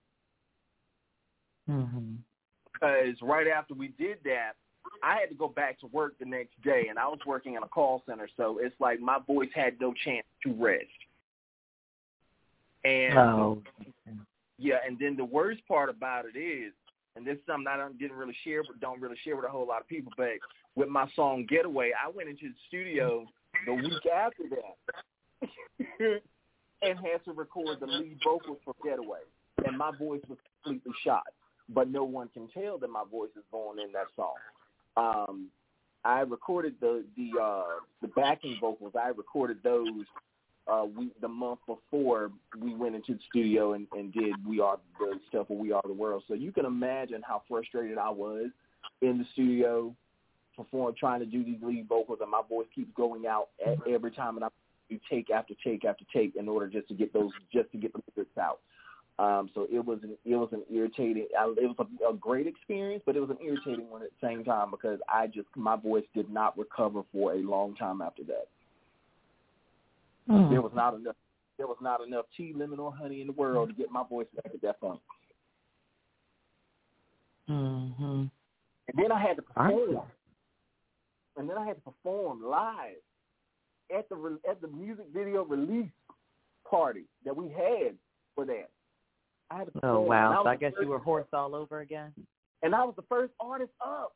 [1.70, 2.16] Mm-hmm.
[2.84, 4.54] Because right after we did that,
[5.02, 7.64] I had to go back to work the next day, and I was working in
[7.64, 10.84] a call center, so it's like my voice had no chance to rest.
[12.84, 13.64] And Oh.
[14.58, 16.74] yeah, and then the worst part about it is,
[17.16, 19.50] and this is something I don't, didn't really share, but don't really share with a
[19.50, 20.12] whole lot of people.
[20.18, 20.34] But
[20.76, 23.26] with my song "Getaway," I went into the studio
[23.66, 25.50] the week after that
[26.82, 29.22] and had to record the lead vocals for "Getaway,"
[29.66, 31.24] and my voice was completely shot.
[31.70, 34.36] But no one can tell that my voice is going in that song.
[34.98, 35.48] Um,
[36.04, 38.94] I recorded the the uh, the backing vocals.
[39.02, 40.06] I recorded those
[40.68, 44.80] uh, we the month before we went into the studio and, and did We Are
[45.00, 46.24] the stuff for We Are the World.
[46.28, 48.48] So you can imagine how frustrated I was
[49.02, 49.94] in the studio,
[50.56, 53.50] perform trying to do these lead vocals, and my voice keeps going out
[53.90, 54.50] every time, and I
[54.90, 57.92] do take after take after take in order just to get those just to get
[57.94, 58.60] the lyrics out.
[59.20, 61.28] Um, so it was an it was an irritating.
[61.40, 64.28] I, it was a, a great experience, but it was an irritating one at the
[64.28, 68.24] same time because I just my voice did not recover for a long time after
[68.24, 68.48] that.
[70.30, 70.50] Mm.
[70.50, 71.16] There was not enough.
[71.58, 74.26] There was not enough tea, lemon, or honey in the world to get my voice
[74.36, 75.00] back at that point.
[77.48, 78.24] Mm-hmm.
[78.88, 80.02] And then I had to perform.
[81.38, 82.96] And then I had to perform live
[83.96, 85.92] at the at the music video release
[86.68, 87.96] party that we had
[88.34, 88.70] for that.
[89.54, 89.70] I had.
[89.84, 90.32] Oh wow!
[90.32, 92.12] was So I guess you were horse all over again.
[92.62, 94.14] And I was the first artist up.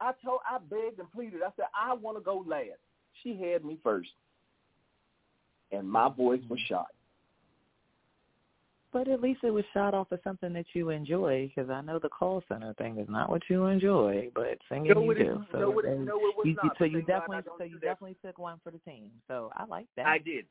[0.00, 1.40] I told, I begged and pleaded.
[1.42, 2.80] I said, I want to go last.
[3.22, 4.10] She had me first,
[5.72, 6.74] and my voice was mm-hmm.
[6.74, 6.88] shot.
[8.92, 11.98] But at least it was shot off of something that you enjoy, because I know
[11.98, 15.44] the call center thing is not what you enjoy, but singing No, you do.
[15.50, 18.16] So, No, it- no, it you, so you thank God I definitely, so you definitely
[18.24, 19.10] took one for the team.
[19.26, 20.06] So I like that.
[20.06, 20.44] I did,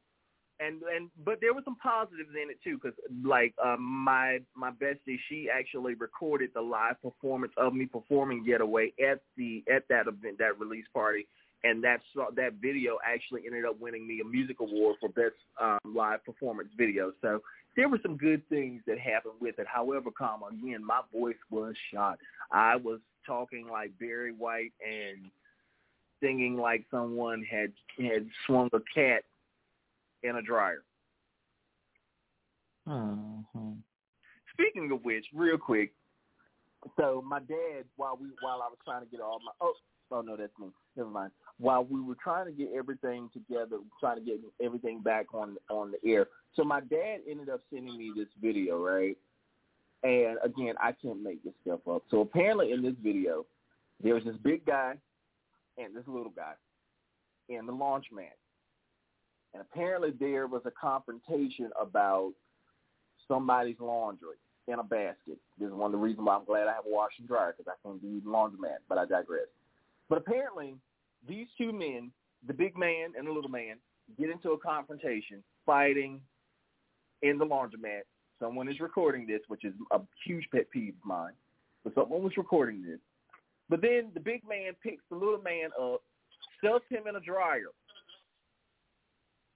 [0.60, 4.72] and and but there were some positives in it too, because like uh, my my
[4.72, 10.08] bestie, she actually recorded the live performance of me performing "Getaway" at the at that
[10.08, 11.28] event, that release party,
[11.64, 12.01] and that
[12.36, 16.70] that video actually ended up winning me a music award for best um, live performance
[16.78, 17.14] video.
[17.22, 17.41] So
[17.76, 19.68] there were some good things that happened with it.
[19.68, 22.20] However, comma again, my voice was shot.
[22.51, 25.32] I was talking like Barry White and
[26.22, 29.24] singing like someone had had swung a cat
[30.24, 30.84] in a dryer.
[32.88, 33.72] Mm-hmm.
[34.54, 35.94] Speaking of which, real quick,
[36.98, 39.74] so my dad, while we while I was trying to get all my oh
[40.12, 41.32] oh no that's me never mind.
[41.58, 45.92] While we were trying to get everything together, trying to get everything back on on
[45.92, 49.18] the air, so my dad ended up sending me this video, right?
[50.04, 52.04] And again, I can't make this stuff up.
[52.12, 53.46] So apparently, in this video,
[54.02, 54.96] there was this big guy
[55.78, 56.54] and this little guy
[57.50, 58.36] in the laundromat,
[59.54, 62.34] and apparently there was a confrontation about
[63.28, 64.36] somebody's laundry
[64.68, 65.38] in a basket.
[65.60, 67.54] This is one of the reasons why I'm glad I have a washer and dryer
[67.58, 69.47] because I can't do laundromat, but I digress.
[70.10, 70.76] But apparently,
[71.28, 72.12] these two men,
[72.47, 73.78] the big man and the little man,
[74.20, 76.22] get into a confrontation, fighting
[77.22, 78.01] in the laundromat.
[78.39, 81.34] Someone is recording this, which is a huge pet peeve of mine.
[81.84, 82.99] But someone was recording this.
[83.70, 86.01] But then the big man picks the little man up,
[86.60, 87.72] stuffs him in a dryer,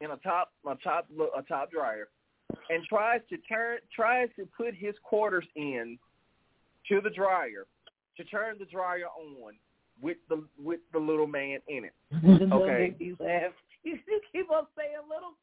[0.01, 2.07] in a top a top a top dryer,
[2.69, 5.97] and tries to turn tries to put his quarters in
[6.89, 7.65] to the dryer
[8.17, 9.53] to turn the dryer on
[10.01, 11.93] with the with the little man in it.
[12.51, 12.95] Okay.
[13.83, 13.97] you
[14.31, 15.33] keep on saying little.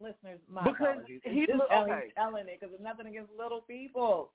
[0.00, 1.20] Listeners, my Because apologies.
[1.24, 2.12] he just look- how he's okay.
[2.16, 4.32] telling it because it's nothing against little people.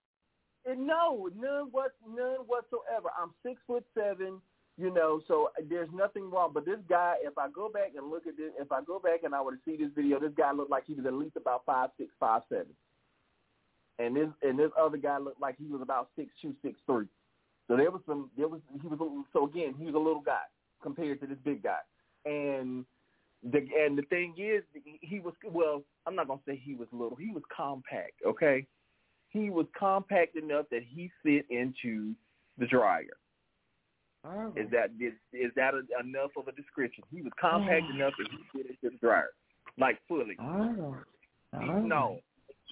[0.65, 3.09] And no, none what none whatsoever.
[3.21, 4.41] I'm six foot seven,
[4.77, 6.51] you know, so there's nothing wrong.
[6.53, 9.23] But this guy, if I go back and look at this, if I go back
[9.23, 11.35] and I were to see this video, this guy looked like he was at least
[11.35, 12.67] about five six, five seven,
[13.99, 17.07] and this and this other guy looked like he was about six two, six three.
[17.67, 20.21] So there was some, there was he was a- so again he was a little
[20.21, 20.45] guy
[20.81, 21.79] compared to this big guy,
[22.25, 22.85] and
[23.43, 24.63] the and the thing is
[25.01, 28.65] he was well I'm not gonna say he was little he was compact okay
[29.29, 32.13] he was compact enough that he fit into
[32.57, 33.17] the dryer.
[34.27, 34.51] Oh.
[34.55, 37.03] Is that is, is that a, enough of a description?
[37.11, 37.95] He was compact oh.
[37.95, 39.29] enough that he fit into the dryer,
[39.77, 40.35] like fully.
[40.41, 40.97] Oh.
[41.53, 41.79] oh.
[41.79, 42.19] No,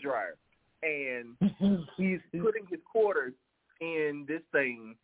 [0.01, 0.35] dryer,
[0.83, 1.35] and
[1.97, 3.33] he's putting his quarters
[3.79, 4.95] in this thing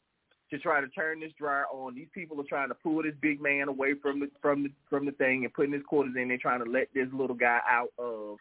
[0.49, 1.95] to try to turn this dryer on.
[1.95, 5.06] These people are trying to pull this big man away from the from the from
[5.06, 6.28] the thing and putting his quarters in.
[6.28, 8.38] They're trying to let this little guy out of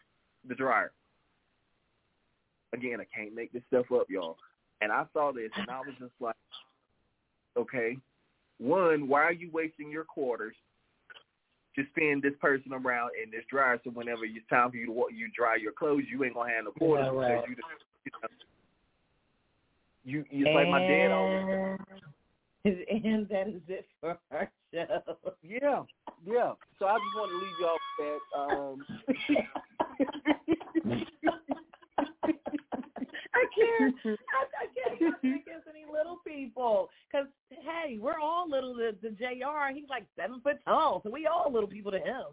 [0.47, 0.91] the dryer.
[2.73, 4.37] Again, I can't make this stuff up, y'all.
[4.81, 6.35] And I saw this and I was just like,
[7.57, 7.97] okay,
[8.59, 10.55] one, why are you wasting your quarters
[11.75, 13.79] to spin this person around in this dryer.
[13.83, 16.65] So whenever it's time for you to you dry your clothes, you ain't gonna have
[16.65, 17.47] no quarters Yeah, right.
[17.47, 17.69] because you,
[18.05, 18.29] you know,
[20.03, 21.77] you you it's like my dad always.
[22.63, 24.85] And that is it for our show.
[25.41, 25.81] Yeah,
[26.23, 26.53] yeah.
[26.77, 28.21] So I just want to leave y'all with that.
[28.37, 28.85] Um,
[33.33, 33.95] I can't.
[34.05, 36.91] I, I can't even against any little people.
[37.11, 37.25] Cause
[37.83, 39.71] hey, we're all little to, to Jay'e R.
[39.73, 42.25] He's like seven foot tall, so we all little people to him.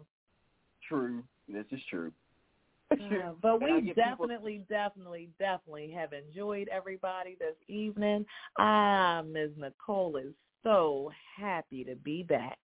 [0.87, 1.23] true.
[1.47, 2.11] This is true.
[2.91, 8.25] Uh, but we get people- definitely, definitely, definitely have enjoyed everybody this evening.
[8.57, 9.51] Ah, Ms.
[9.57, 10.33] Nicole is
[10.63, 12.57] so happy to be back.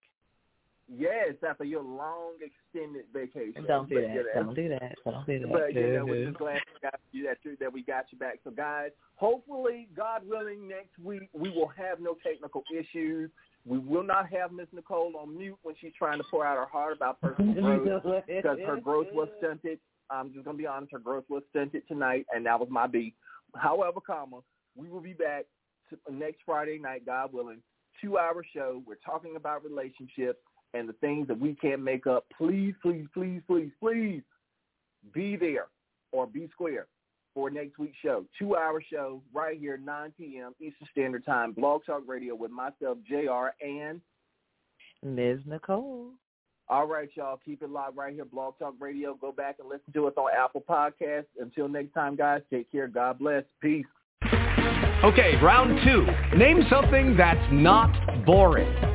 [0.87, 3.65] Yes, after your long extended vacation.
[3.67, 4.13] Don't do But, that.
[4.13, 4.95] you know, Don't do that.
[5.03, 5.51] Don't do that.
[5.51, 6.45] But you know, we're just uh-huh.
[6.45, 8.39] glad we got you that that we got you back.
[8.43, 13.31] So guys, hopefully, God willing, next week we will have no technical issues.
[13.65, 16.67] We will not have Miss Nicole on mute when she's trying to pour out her
[16.67, 19.79] heart about personal growth because her growth was stunted.
[20.11, 23.15] I'm just gonna be honest, her growth was stunted tonight, and that was my beat.
[23.55, 24.41] However, comma,
[24.75, 25.45] we will be back
[25.89, 27.61] to, next Friday night, God willing,
[28.01, 28.83] two-hour show.
[28.85, 30.37] We're talking about relationships
[30.75, 32.25] and the things that we can't make up.
[32.37, 34.21] Please, please, please, please, please
[35.13, 35.67] be there
[36.11, 36.87] or be square
[37.33, 38.25] for next week's show.
[38.39, 40.53] Two-hour show right here, 9 p.m.
[40.59, 44.01] Eastern Standard Time, BlogTalkRadio with myself, Jay'e R, and
[45.03, 45.39] Ms.
[45.45, 46.09] Nicole.
[46.69, 47.39] all right, y'all.
[47.45, 49.19] Keep it locked right here, BlogTalkRadio.
[49.19, 51.25] Go back and listen to us on Apple Podcasts.
[51.39, 52.87] Until next time, guys, take care.
[52.87, 53.43] God bless.
[53.61, 53.85] Peace.
[55.03, 56.07] Okay, round two.
[56.37, 58.94] Name something that's not boring.